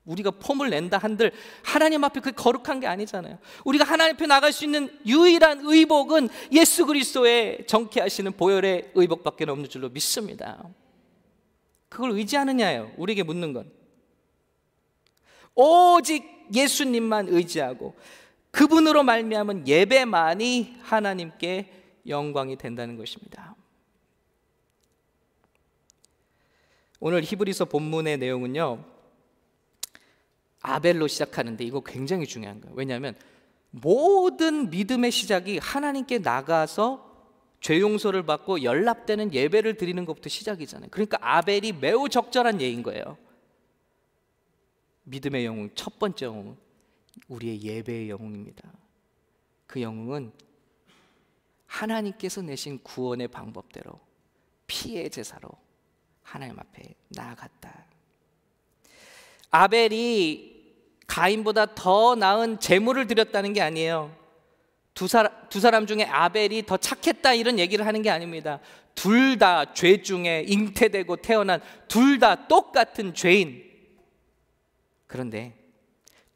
우리가 0.05 0.31
폼을 0.31 0.69
낸다 0.71 0.97
한들 0.97 1.31
하나님 1.63 2.03
앞에 2.03 2.21
그 2.21 2.31
거룩한 2.31 2.79
게 2.79 2.87
아니잖아요. 2.87 3.37
우리가 3.65 3.85
하나님 3.85 4.15
앞에 4.15 4.25
나갈 4.25 4.51
수 4.51 4.65
있는 4.65 4.89
유일한 5.05 5.61
의복은 5.63 6.29
예수 6.51 6.85
그리스도의 6.85 7.65
정케하시는 7.67 8.31
보혈의 8.33 8.91
의복밖에 8.95 9.45
없는 9.45 9.69
줄로 9.69 9.89
믿습니다. 9.89 10.63
그걸 11.89 12.11
의지하느냐예요. 12.11 12.93
우리에게 12.97 13.23
묻는 13.23 13.53
건. 13.53 13.71
오직 15.53 16.23
예수님만 16.53 17.27
의지하고 17.29 17.95
그분으로 18.51 19.03
말미암은 19.03 19.67
예배만이 19.67 20.77
하나님께 20.81 21.71
영광이 22.07 22.57
된다는 22.57 22.97
것입니다. 22.97 23.55
오늘 26.99 27.23
히브리서 27.23 27.65
본문의 27.65 28.17
내용은요. 28.17 29.00
아벨로 30.61 31.07
시작하는데 31.07 31.63
이거 31.63 31.81
굉장히 31.81 32.25
중요한 32.25 32.61
거예요. 32.61 32.75
왜냐하면 32.75 33.15
모든 33.71 34.69
믿음의 34.69 35.11
시작이 35.11 35.57
하나님께 35.57 36.19
나가서 36.19 37.09
죄 37.61 37.79
용서를 37.79 38.25
받고 38.25 38.63
연락되는 38.63 39.33
예배를 39.33 39.77
드리는 39.77 40.03
것부터 40.05 40.29
시작이잖아요. 40.29 40.89
그러니까 40.91 41.17
아벨이 41.21 41.73
매우 41.73 42.09
적절한 42.09 42.59
예인 42.61 42.83
거예요. 42.83 43.17
믿음의 45.03 45.45
영웅 45.45 45.69
첫 45.75 45.99
번째 45.99 46.25
영웅 46.25 46.57
우리의 47.27 47.61
예배의 47.61 48.09
영웅입니다. 48.09 48.71
그 49.67 49.81
영웅은 49.81 50.31
하나님께서 51.65 52.41
내신 52.41 52.79
구원의 52.83 53.29
방법대로 53.29 53.99
피의 54.67 55.09
제사로 55.09 55.49
하나님 56.23 56.59
앞에 56.59 56.93
나아갔다. 57.09 57.85
아벨이 59.51 60.50
가인보다 61.11 61.75
더 61.75 62.15
나은 62.15 62.61
제물을 62.61 63.05
드렸다는 63.07 63.51
게 63.51 63.61
아니에요. 63.61 64.15
두 64.93 65.07
사람, 65.09 65.33
두 65.49 65.59
사람 65.59 65.85
중에 65.85 66.05
아벨이 66.05 66.65
더 66.65 66.77
착했다 66.77 67.33
이런 67.33 67.59
얘기를 67.59 67.85
하는 67.85 68.01
게 68.01 68.09
아닙니다. 68.09 68.59
둘 68.95 69.37
다 69.37 69.73
죄 69.73 70.01
중에 70.01 70.45
잉태되고 70.47 71.17
태어난 71.17 71.59
둘 71.89 72.17
다 72.17 72.47
똑같은 72.47 73.13
죄인. 73.13 73.61
그런데 75.07 75.53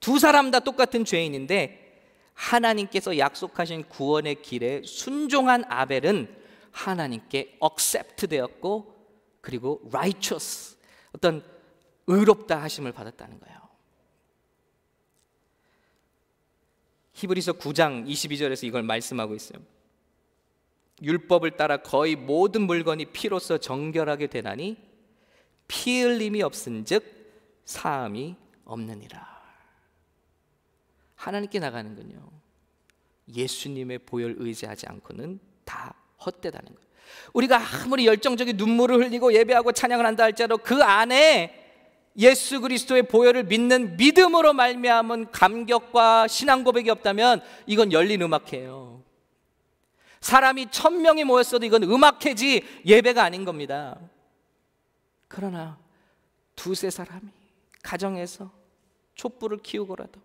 두 0.01 0.19
사람 0.19 0.51
다 0.51 0.59
똑같은 0.59 1.05
죄인인데 1.05 2.01
하나님께서 2.33 3.17
약속하신 3.17 3.85
구원의 3.87 4.41
길에 4.41 4.81
순종한 4.83 5.63
아벨은 5.69 6.35
하나님께 6.71 7.59
accept 7.63 8.27
되었고 8.27 8.93
그리고 9.39 9.79
righteous 9.87 10.75
어떤 11.13 11.45
의롭다 12.07 12.61
하심을 12.61 12.91
받았다는 12.91 13.39
거예요. 13.39 13.64
히브리서 17.15 17.53
9장 17.53 18.07
22절에서 18.07 18.65
이걸 18.65 18.83
말씀하고 18.83 19.35
있어요. 19.35 19.59
율법을 21.01 21.51
따라 21.51 21.77
거의 21.77 22.15
모든 22.15 22.61
물건이 22.63 23.05
피로써 23.05 23.57
정결하게 23.57 24.27
되나니 24.27 24.77
피 25.67 26.01
흘림이 26.01 26.41
없은즉 26.43 27.03
사함이 27.65 28.35
없느니라. 28.65 29.35
하나님께 31.15 31.59
나가는군요. 31.59 32.29
예수님의 33.33 33.99
보혈 33.99 34.35
의지하지 34.37 34.85
않고는 34.87 35.39
다 35.63 35.95
헛되다는 36.23 36.67
거예요. 36.67 36.85
우리가 37.33 37.59
아무리 37.83 38.05
열정적인 38.05 38.57
눈물을 38.57 39.05
흘리고 39.05 39.33
예배하고 39.33 39.71
찬양을 39.71 40.05
한다 40.05 40.23
할지라도 40.23 40.57
그 40.57 40.83
안에 40.83 41.64
예수 42.17 42.61
그리스도의 42.61 43.03
보혈을 43.03 43.43
믿는 43.43 43.97
믿음으로 43.97 44.53
말미암은 44.53 45.31
감격과 45.31 46.27
신앙 46.27 46.63
고백이 46.63 46.89
없다면 46.89 47.41
이건 47.67 47.91
열린 47.91 48.21
음악회예요. 48.21 49.03
사람이 50.21 50.71
천 50.71 51.01
명이 51.01 51.23
모였어도 51.23 51.65
이건 51.65 51.83
음악회지 51.83 52.63
예배가 52.85 53.23
아닌 53.23 53.45
겁니다. 53.45 53.99
그러나 55.27 55.77
두세 56.55 56.89
사람이 56.89 57.27
가정에서 57.83 58.51
촛불을 59.15 59.59
키우고라도 59.59 60.19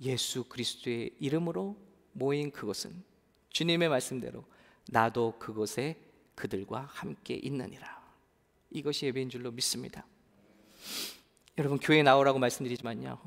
예수 0.00 0.44
그리스도의 0.44 1.14
이름으로 1.20 1.76
모인 2.12 2.50
그것은 2.50 3.04
주님의 3.50 3.88
말씀대로 3.90 4.44
나도 4.88 5.38
그곳에 5.38 5.96
그들과 6.34 6.88
함께 6.90 7.34
있느니라. 7.34 8.02
이것이 8.70 9.06
예배인 9.06 9.28
줄로 9.28 9.50
믿습니다. 9.52 10.04
여러분 11.58 11.78
교회 11.78 12.02
나오라고 12.02 12.38
말씀드리지만요. 12.38 13.18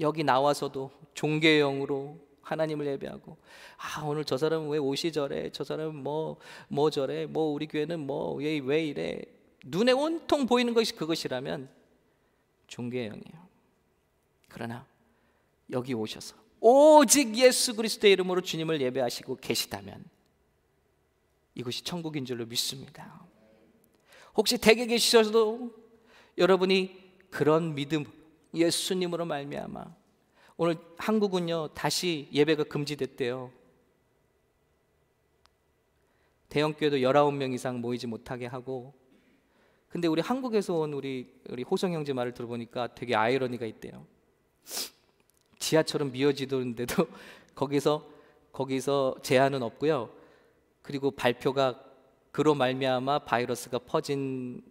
여기 0.00 0.24
나와서도 0.24 0.90
종교의 1.14 1.60
영으로 1.60 2.18
하나님을 2.42 2.86
예배하고 2.86 3.36
아 3.76 4.02
오늘 4.04 4.24
저 4.24 4.38
사람은 4.38 4.68
왜 4.68 4.78
옷이 4.78 5.12
저래 5.12 5.50
저 5.50 5.64
사람은 5.64 5.96
뭐뭐 5.96 6.38
뭐 6.68 6.90
저래 6.90 7.26
뭐 7.26 7.52
우리 7.52 7.66
교회는 7.66 8.00
뭐왜 8.06 8.60
왜 8.64 8.84
이래 8.84 9.20
눈에 9.64 9.92
온통 9.92 10.46
보이는 10.46 10.72
것이 10.74 10.94
그것이라면 10.94 11.68
종교의 12.68 13.08
영이에요. 13.08 13.46
그러나 14.48 14.86
여기 15.70 15.92
오셔서 15.92 16.36
오직 16.60 17.36
예수 17.36 17.74
그리스도의 17.74 18.12
이름으로 18.14 18.40
주님을 18.40 18.80
예배하시고 18.80 19.36
계시다면 19.36 20.04
이것이 21.54 21.82
천국인 21.82 22.24
줄로 22.24 22.46
믿습니다. 22.46 23.26
혹시 24.34 24.58
댁에 24.58 24.86
계시셔도 24.86 25.85
여러분이 26.38 26.96
그런 27.30 27.74
믿음 27.74 28.04
예수님으로 28.54 29.24
말미암아 29.24 29.94
오늘 30.58 30.76
한국은요 30.96 31.68
다시 31.74 32.28
예배가 32.32 32.64
금지됐대요. 32.64 33.50
대형 36.48 36.72
교회도 36.72 36.98
19명 36.98 37.52
이상 37.52 37.80
모이지 37.80 38.06
못하게 38.06 38.46
하고 38.46 38.94
근데 39.88 40.08
우리 40.08 40.20
한국에서 40.20 40.74
온 40.74 40.92
우리 40.92 41.32
우리 41.48 41.62
호성 41.62 41.92
형제 41.92 42.12
말을 42.12 42.32
들어보니까 42.32 42.94
되게 42.94 43.14
아이러니가 43.14 43.66
있대요. 43.66 44.06
지하철은 45.58 46.12
미어지던데도 46.12 47.06
거기서 47.54 48.08
거기서 48.52 49.16
제한은 49.22 49.62
없고요. 49.62 50.10
그리고 50.82 51.10
발표가 51.10 51.82
그로 52.30 52.54
말미암아 52.54 53.20
바이러스가 53.20 53.78
퍼진 53.80 54.62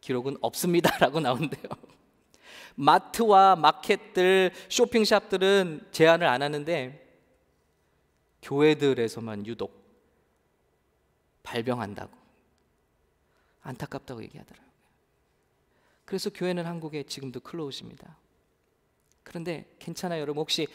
기록은 0.00 0.36
없습니다라고 0.40 1.20
나온대요. 1.20 1.64
마트와 2.74 3.56
마켓들, 3.56 4.52
쇼핑샵들은 4.68 5.88
제한을 5.90 6.26
안 6.26 6.42
하는데 6.42 7.04
교회들에서만 8.42 9.46
유독 9.46 9.76
발병한다고 11.42 12.16
안타깝다고 13.62 14.22
얘기하더라고요. 14.22 14.68
그래서 16.04 16.30
교회는 16.30 16.64
한국에 16.64 17.02
지금도 17.02 17.40
클로즈입니다. 17.40 18.16
그런데 19.24 19.66
괜찮아요, 19.78 20.22
여러분. 20.22 20.40
혹시 20.40 20.66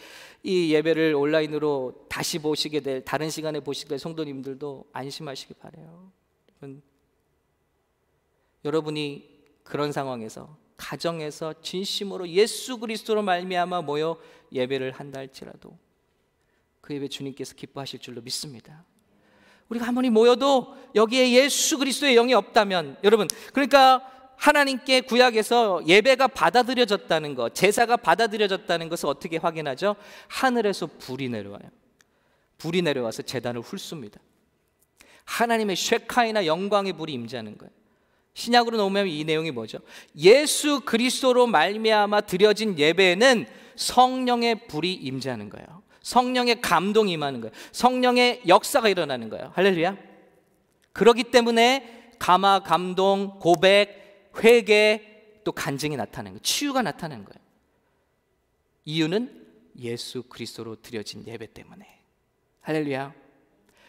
이 0.43 0.71
예배를 0.73 1.15
온라인으로 1.15 2.05
다시 2.07 2.37
보시게 2.37 2.81
될 2.81 3.03
다른 3.03 3.31
시간에 3.31 3.59
보시게 3.59 3.89
될 3.89 3.97
성도님들도 3.97 4.89
안심하시기 4.93 5.55
바래요. 5.55 6.11
여러분, 6.49 6.83
여러분이 8.65 9.29
그런 9.63 9.91
상황에서 9.91 10.57
가정에서 10.77 11.61
진심으로 11.61 12.27
예수 12.29 12.77
그리스도로 12.77 13.21
말미암아 13.21 13.81
모여 13.81 14.19
예배를 14.51 14.91
한다 14.91 15.19
할지라도 15.19 15.77
그 16.81 16.93
예배 16.93 17.07
주님께서 17.07 17.55
기뻐하실 17.55 17.99
줄로 17.99 18.21
믿습니다. 18.21 18.83
우리가 19.69 19.87
한 19.87 19.95
번이 19.95 20.09
모여도 20.09 20.75
여기에 20.95 21.31
예수 21.31 21.77
그리스도의 21.77 22.15
영이 22.15 22.33
없다면 22.33 22.97
여러분 23.03 23.27
그러니까 23.53 24.09
하나님께 24.35 25.01
구약에서 25.01 25.87
예배가 25.87 26.27
받아들여졌다는 26.27 27.35
것, 27.35 27.55
제사가 27.55 27.95
받아들여졌다는 27.97 28.89
것을 28.89 29.07
어떻게 29.07 29.37
확인하죠? 29.37 29.95
하늘에서 30.27 30.87
불이 30.87 31.29
내려와요. 31.29 31.69
불이 32.57 32.81
내려와서 32.81 33.21
제단을 33.21 33.61
훑습니다. 33.61 34.19
하나님의 35.25 35.77
쉐카이나 35.77 36.45
영광의 36.45 36.93
불이 36.93 37.13
임재하는 37.13 37.57
거예요. 37.57 37.71
신약으로 38.33 38.77
놓으면 38.77 39.07
이 39.07 39.23
내용이 39.23 39.51
뭐죠? 39.51 39.79
예수 40.17 40.81
그리스도로 40.81 41.47
말미암아 41.47 42.21
드려진 42.21 42.77
예배에는 42.77 43.45
성령의 43.75 44.67
불이 44.67 44.93
임재하는 44.93 45.49
거예요. 45.49 45.83
성령의 46.01 46.61
감동이 46.61 47.13
임하는 47.13 47.41
거예요. 47.41 47.53
성령의 47.71 48.41
역사가 48.47 48.89
일어나는 48.89 49.29
거예요. 49.29 49.51
할렐루야. 49.55 49.97
그러기 50.91 51.25
때문에 51.25 52.11
감화, 52.19 52.59
감동, 52.59 53.39
고백, 53.39 54.31
회개, 54.43 55.41
또 55.43 55.51
간증이 55.51 55.95
나타나는 55.95 56.31
거예요. 56.31 56.39
치유가 56.41 56.81
나타나는 56.81 57.25
거예요. 57.25 57.43
이유는 58.85 59.43
예수 59.79 60.23
그리스도로 60.23 60.81
드려진 60.81 61.25
예배 61.25 61.53
때문에. 61.53 61.87
할렐루야. 62.61 63.22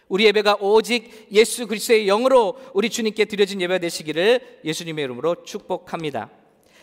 우리 0.09 0.25
예배가 0.27 0.59
오직 0.61 1.29
예수 1.33 1.67
그리스도의 1.67 2.07
영으로 2.07 2.59
우리 2.75 2.91
주님께 2.91 3.25
드려진 3.25 3.61
예배가 3.61 3.79
되시기를 3.79 4.61
예수님의 4.65 5.05
이름으로 5.05 5.45
축복합니다. 5.45 6.31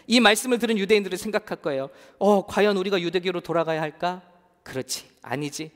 이 0.08 0.20
말씀을 0.20 0.60
들은 0.60 0.78
유대인들은 0.78 1.18
생각할 1.18 1.62
거예요. 1.62 1.90
어, 2.18 2.46
과연 2.46 2.78
우리가 2.78 3.00
유대교로 3.00 3.42
돌아가야 3.42 3.82
할까? 3.82 4.24
그렇지. 4.64 5.06
아니지. 5.22 5.72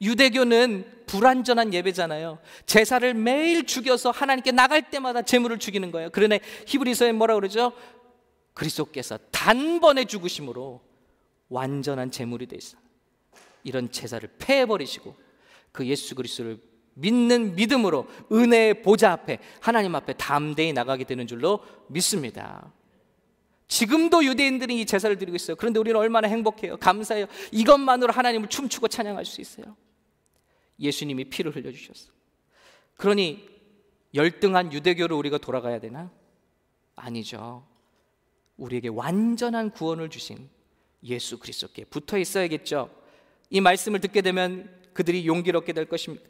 유대교는 0.00 1.04
불완전한 1.06 1.72
예배잖아요. 1.72 2.38
제사를 2.66 3.14
매일 3.14 3.64
죽여서 3.64 4.10
하나님께 4.10 4.52
나갈 4.52 4.90
때마다 4.90 5.22
제물을 5.22 5.58
죽이는 5.58 5.90
거예요. 5.90 6.10
그러네 6.10 6.40
히브리서에 6.66 7.12
뭐라 7.12 7.34
그러죠? 7.34 7.72
그리스도께서 8.54 9.18
단번에 9.30 10.04
죽으심으로 10.04 10.80
완전한 11.48 12.10
제물이 12.10 12.46
돼 12.46 12.56
있어. 12.56 12.76
이런 13.62 13.90
제사를 13.90 14.28
폐해 14.38 14.66
버리시고 14.66 15.14
그 15.72 15.86
예수 15.86 16.14
그리스도를 16.14 16.58
믿는 16.98 17.56
믿음으로 17.56 18.06
은혜의 18.32 18.82
보좌 18.82 19.12
앞에 19.12 19.38
하나님 19.60 19.94
앞에 19.94 20.14
담대히 20.14 20.72
나가게 20.72 21.04
되는 21.04 21.26
줄로 21.26 21.60
믿습니다. 21.88 22.72
지금도 23.68 24.24
유대인들이 24.24 24.80
이 24.80 24.86
제사를 24.86 25.16
드리고 25.18 25.36
있어요. 25.36 25.56
그런데 25.56 25.78
우리는 25.78 25.98
얼마나 25.98 26.28
행복해요. 26.28 26.78
감사해요. 26.78 27.26
이것만으로 27.52 28.12
하나님을 28.12 28.48
춤추고 28.48 28.88
찬양할 28.88 29.24
수 29.24 29.40
있어요. 29.40 29.76
예수님이 30.80 31.24
피를 31.24 31.54
흘려 31.54 31.70
주셨어. 31.70 32.10
그러니 32.96 33.46
열등한 34.14 34.72
유대교로 34.72 35.18
우리가 35.18 35.38
돌아가야 35.38 35.80
되나? 35.80 36.10
아니죠. 36.94 37.66
우리에게 38.56 38.88
완전한 38.88 39.70
구원을 39.70 40.08
주신 40.08 40.48
예수 41.02 41.38
그리스도께 41.38 41.84
붙어 41.84 42.16
있어야겠죠. 42.16 42.90
이 43.50 43.60
말씀을 43.60 44.00
듣게 44.00 44.22
되면 44.22 44.70
그들이 44.96 45.26
용기를 45.26 45.58
얻게 45.58 45.74
될 45.74 45.84
것입니다. 45.84 46.24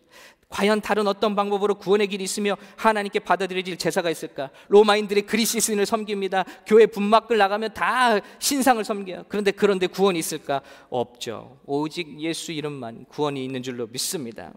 과연 0.48 0.80
다른 0.80 1.06
어떤 1.06 1.36
방법으로 1.36 1.76
구원의 1.76 2.08
길이 2.08 2.24
있으며 2.24 2.56
하나님께 2.76 3.20
받아들여질 3.20 3.78
제사가 3.78 4.10
있을까? 4.10 4.50
로마인들의 4.68 5.24
그리스 5.26 5.60
신을 5.60 5.86
섬깁니다. 5.86 6.44
교회 6.66 6.86
분막을 6.86 7.38
나가면 7.38 7.74
다 7.74 8.18
신상을 8.40 8.82
섬겨요. 8.84 9.24
그런데 9.28 9.52
그런데 9.52 9.86
구원이 9.86 10.18
있을까? 10.18 10.62
없죠. 10.90 11.60
오직 11.64 12.20
예수 12.20 12.50
이름만 12.52 13.04
구원이 13.06 13.44
있는 13.44 13.62
줄로 13.62 13.86
믿습니다. 13.86 14.52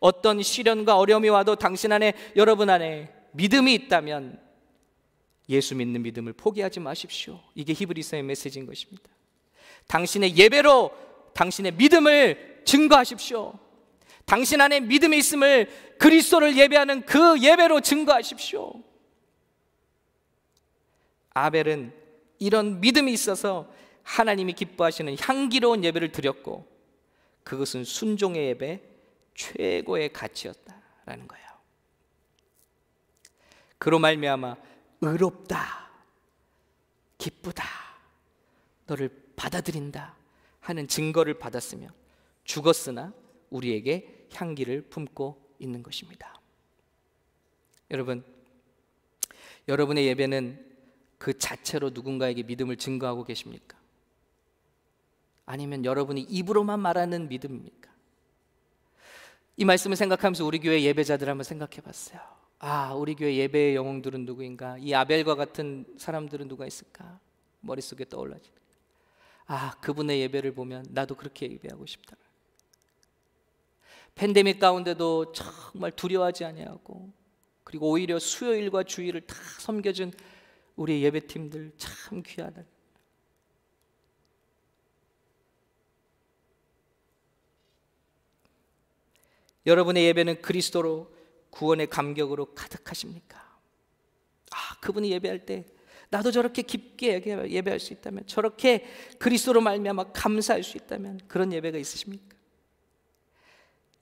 어떤 0.00 0.42
시련과 0.42 0.96
어려움이 0.98 1.28
와도 1.28 1.54
당신 1.54 1.92
안에 1.92 2.14
여러분 2.36 2.68
안에 2.68 3.12
믿음이 3.32 3.74
있다면 3.74 4.40
예수 5.48 5.76
믿는 5.76 6.02
믿음을 6.02 6.32
포기하지 6.32 6.80
마십시오. 6.80 7.40
이게 7.54 7.72
히브리서의 7.72 8.22
메시지인 8.24 8.66
것입니다. 8.66 9.08
당신의 9.86 10.36
예배로 10.36 10.90
당신의 11.34 11.72
믿음을 11.72 12.53
증거하십시오. 12.64 13.58
당신 14.24 14.60
안에 14.60 14.80
믿음이 14.80 15.18
있음을 15.18 15.96
그리스도를 15.98 16.56
예배하는 16.56 17.02
그 17.02 17.40
예배로 17.40 17.80
증거하십시오. 17.80 18.82
아벨은 21.30 21.92
이런 22.38 22.80
믿음이 22.80 23.12
있어서 23.12 23.72
하나님이 24.02 24.52
기뻐하시는 24.52 25.16
향기로운 25.20 25.84
예배를 25.84 26.12
드렸고 26.12 26.66
그것은 27.42 27.84
순종의 27.84 28.48
예배 28.48 28.82
최고의 29.34 30.12
가치였다라는 30.12 31.28
거예요. 31.28 31.44
그로 33.78 33.98
말미암아 33.98 34.56
의롭다, 35.02 35.90
기쁘다, 37.18 37.64
너를 38.86 39.10
받아들인다 39.36 40.14
하는 40.60 40.88
증거를 40.88 41.34
받았으며 41.34 41.88
죽었으나 42.44 43.12
우리에게 43.50 44.26
향기를 44.32 44.82
품고 44.82 45.56
있는 45.58 45.82
것입니다. 45.82 46.40
여러분, 47.90 48.24
여러분의 49.68 50.06
예배는 50.08 50.74
그 51.18 51.38
자체로 51.38 51.90
누군가에게 51.90 52.42
믿음을 52.42 52.76
증거하고 52.76 53.24
계십니까? 53.24 53.78
아니면 55.46 55.84
여러분이 55.84 56.22
입으로만 56.22 56.80
말하는 56.80 57.28
믿음입니까? 57.28 57.90
이 59.56 59.64
말씀을 59.64 59.96
생각하면서 59.96 60.44
우리 60.44 60.58
교회 60.58 60.82
예배자들 60.82 61.28
한번 61.28 61.44
생각해 61.44 61.80
봤어요. 61.82 62.20
아, 62.58 62.94
우리 62.94 63.14
교회 63.14 63.36
예배의 63.36 63.74
영웅들은 63.76 64.24
누구인가? 64.24 64.78
이 64.78 64.94
아벨과 64.94 65.34
같은 65.34 65.84
사람들은 65.98 66.48
누가 66.48 66.66
있을까? 66.66 67.20
머릿속에 67.60 68.04
떠올라지. 68.06 68.50
아, 69.46 69.72
그분의 69.80 70.20
예배를 70.22 70.54
보면 70.54 70.86
나도 70.90 71.14
그렇게 71.14 71.50
예배하고 71.50 71.86
싶다. 71.86 72.16
팬데믹 74.14 74.60
가운데도 74.60 75.32
정말 75.32 75.90
두려워하지 75.90 76.44
아니하고 76.44 77.12
그리고 77.64 77.90
오히려 77.90 78.18
수요일과 78.18 78.84
주일을 78.84 79.22
다 79.22 79.34
섬겨준 79.58 80.12
우리 80.76 81.02
예배팀들 81.02 81.72
참 81.76 82.22
귀하다. 82.24 82.62
여러분의 89.66 90.04
예배는 90.06 90.42
그리스도로 90.42 91.12
구원의 91.50 91.88
감격으로 91.88 92.54
가득하십니까? 92.54 93.38
아, 94.50 94.80
그분이 94.80 95.10
예배할 95.12 95.46
때 95.46 95.64
나도 96.10 96.30
저렇게 96.30 96.62
깊게 96.62 97.48
예배할 97.48 97.80
수 97.80 97.92
있다면 97.92 98.26
저렇게 98.26 98.86
그리스도로 99.18 99.60
말미암아 99.60 100.12
감사할 100.12 100.62
수 100.62 100.76
있다면 100.76 101.20
그런 101.26 101.52
예배가 101.52 101.78
있으십니까? 101.78 102.33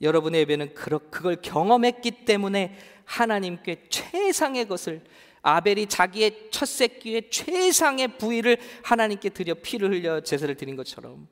여러분의 0.03 0.41
예배는 0.43 0.75
그걸 0.75 1.41
경험했기 1.41 2.25
때문에 2.25 2.77
하나님께 3.05 3.87
최상의 3.89 4.67
것을 4.67 5.03
아벨이 5.43 5.87
자기의 5.87 6.51
첫 6.51 6.67
새끼의 6.67 7.31
최상의 7.31 8.19
부위를 8.19 8.59
하나님께 8.85 9.31
드려 9.31 9.55
피를 9.55 9.91
흘려 9.91 10.21
제사를 10.21 10.55
드린 10.57 10.77
것처럼 10.77 11.29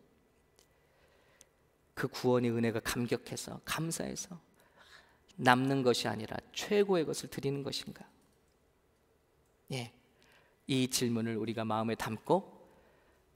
그 1.95 2.09
구원의 2.09 2.51
은혜가 2.51 2.81
감격해서 2.81 3.61
감사해서 3.65 4.41
남는 5.37 5.83
것이 5.83 6.09
아니라 6.09 6.37
최고의 6.53 7.07
것을 7.07 7.31
드리는 7.31 7.63
것인가? 7.63 8.05
예. 9.73 9.93
이 10.67 10.89
질문을 10.89 11.37
우리가 11.37 11.65
마음에 11.65 11.95
담고 11.95 12.61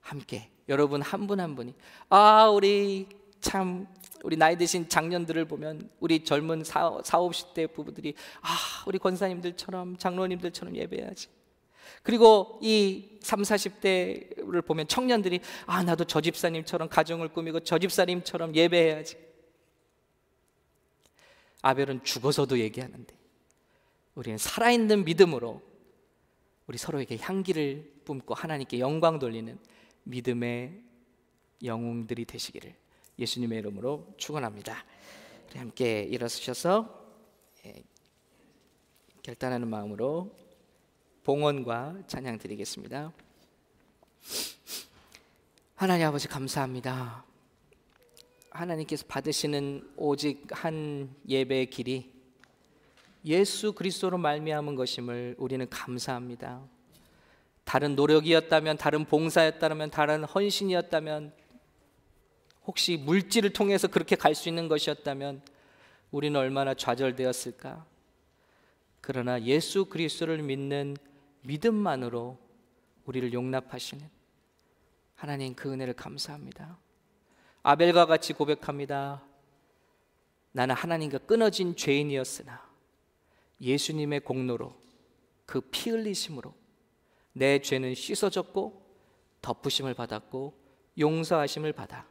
함께 0.01 0.51
여러분 0.68 1.03
한 1.03 1.26
분한 1.26 1.55
분이 1.57 1.74
아, 2.09 2.49
우리 2.49 3.09
참 3.41 3.87
우리 4.25 4.39
나이 4.39 4.57
드신 4.57 4.89
장년들을 4.89 5.45
보면 5.45 5.91
우리 6.01 6.25
젊은 6.25 6.64
4, 6.64 7.03
50대 7.03 7.70
부부들이 7.70 8.14
아, 8.41 8.49
우리 8.87 8.99
권사님들처럼 8.99 9.99
장로님들처럼 9.99 10.75
예배해야지. 10.77 11.29
그리고 12.03 12.59
이 12.62 13.18
3, 13.20 13.43
40대를 13.43 14.64
보면 14.64 14.89
청년들이 14.89 15.41
아, 15.66 15.83
나도 15.83 16.05
저 16.07 16.22
집사님처럼 16.22 16.89
가정을 16.89 17.29
꾸미고 17.29 17.61
저 17.61 17.79
집사님처럼 17.79 18.57
예배해야지. 18.57 19.18
아벨은 21.61 22.03
죽어서도 22.03 22.59
얘기하는데 22.61 23.14
우리는 24.14 24.39
살아있는 24.39 25.05
믿음으로 25.05 25.61
우리 26.66 26.79
서로에게 26.79 27.18
향기를 27.18 27.93
뿜고 28.07 28.33
하나님께 28.33 28.79
영광 28.79 29.18
돌리는 29.18 29.59
믿음의 30.05 30.81
영웅들이 31.62 32.25
되시기를 32.25 32.75
예수님의 33.19 33.59
이름으로 33.61 34.15
축원합니다. 34.17 34.85
함께 35.55 36.03
일어서셔서 36.03 37.05
예, 37.67 37.83
결단하는 39.23 39.69
마음으로 39.69 40.35
봉헌과 41.23 42.03
찬양 42.07 42.39
드리겠습니다. 42.39 43.12
하나님 45.77 46.07
아버지 46.07 46.29
감사합니다. 46.29 47.25
하나님께서 48.51 49.05
받으시는 49.09 49.93
오직 49.97 50.47
한 50.51 51.15
예배의 51.29 51.71
길이 51.71 52.12
예수 53.25 53.73
그리스도로 53.73 54.19
말미암은 54.19 54.75
것임을 54.75 55.37
우리는 55.39 55.69
감사합니다. 55.71 56.62
다른 57.65 57.97
노력이었다면 57.97 58.77
다른 58.77 59.05
봉사였다면 59.07 59.91
다른 59.91 60.25
헌신이었다면 60.25 61.33
혹시 62.67 62.97
물질을 62.97 63.51
통해서 63.51 63.89
그렇게 63.89 64.17
갈 64.17 64.35
수 64.35 64.49
있는 64.49 64.69
것이었다면 64.69 65.43
우리는 66.11 66.39
얼마나 66.39 66.75
좌절되었을까? 66.75 67.85
그러나 69.01 69.43
예수 69.43 69.85
그리스도를 69.87 70.39
믿는 70.43 70.97
믿음만으로 71.43 72.39
우리를 73.05 73.33
용납하시는 73.33 74.09
하나님 75.15 75.55
그 75.55 75.71
은혜를 75.73 75.95
감사합니다. 75.95 76.79
아벨과 77.62 78.07
같이 78.07 78.33
고백합니다. 78.33 79.23
나는 80.53 80.75
하나님과 80.75 81.19
끊어진 81.19 81.77
죄인이었으나 81.77 82.65
예수님의 83.61 84.21
공로로 84.21 84.75
그 85.47 85.61
피 85.61 85.91
흘리심으로 85.91 86.55
내 87.33 87.59
죄는 87.59 87.95
씻어졌고 87.95 88.83
덮으심을 89.43 89.95
받았고 89.95 90.55
용서하심을 90.99 91.73
받아 91.73 92.07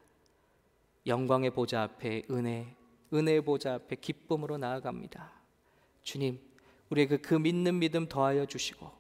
영광의 1.06 1.52
보좌 1.52 1.84
앞에 1.84 2.24
은혜, 2.32 2.76
은혜의 3.14 3.42
보좌 3.42 3.76
앞에 3.76 3.98
기쁨으로 3.98 4.58
나아갑니다. 4.58 5.32
주님, 6.02 6.40
우리에게 6.90 7.18
그 7.18 7.34
믿는 7.34 7.80
믿음 7.80 8.08
더하여 8.08 8.46
주시고 8.46 8.92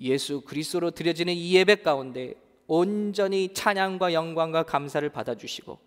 예수 0.00 0.40
그리스도로 0.42 0.90
드려지는 0.90 1.34
이 1.34 1.54
예배 1.54 1.76
가운데 1.76 2.34
온전히 2.66 3.52
찬양과 3.52 4.12
영광과 4.12 4.64
감사를 4.64 5.08
받아 5.10 5.34
주시고 5.34 5.78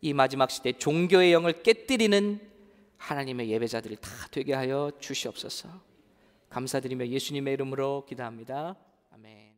이 0.00 0.12
마지막 0.12 0.50
시대 0.50 0.72
종교의 0.72 1.32
영을 1.32 1.62
깨뜨리는 1.62 2.40
하나님의 2.98 3.50
예배자들이 3.50 3.96
다 3.96 4.10
되게 4.30 4.52
하여 4.52 4.90
주시옵소서. 4.98 5.68
감사드리며 6.50 7.06
예수님의 7.08 7.54
이름으로 7.54 8.04
기도합니다. 8.06 8.76
아멘. 9.12 9.51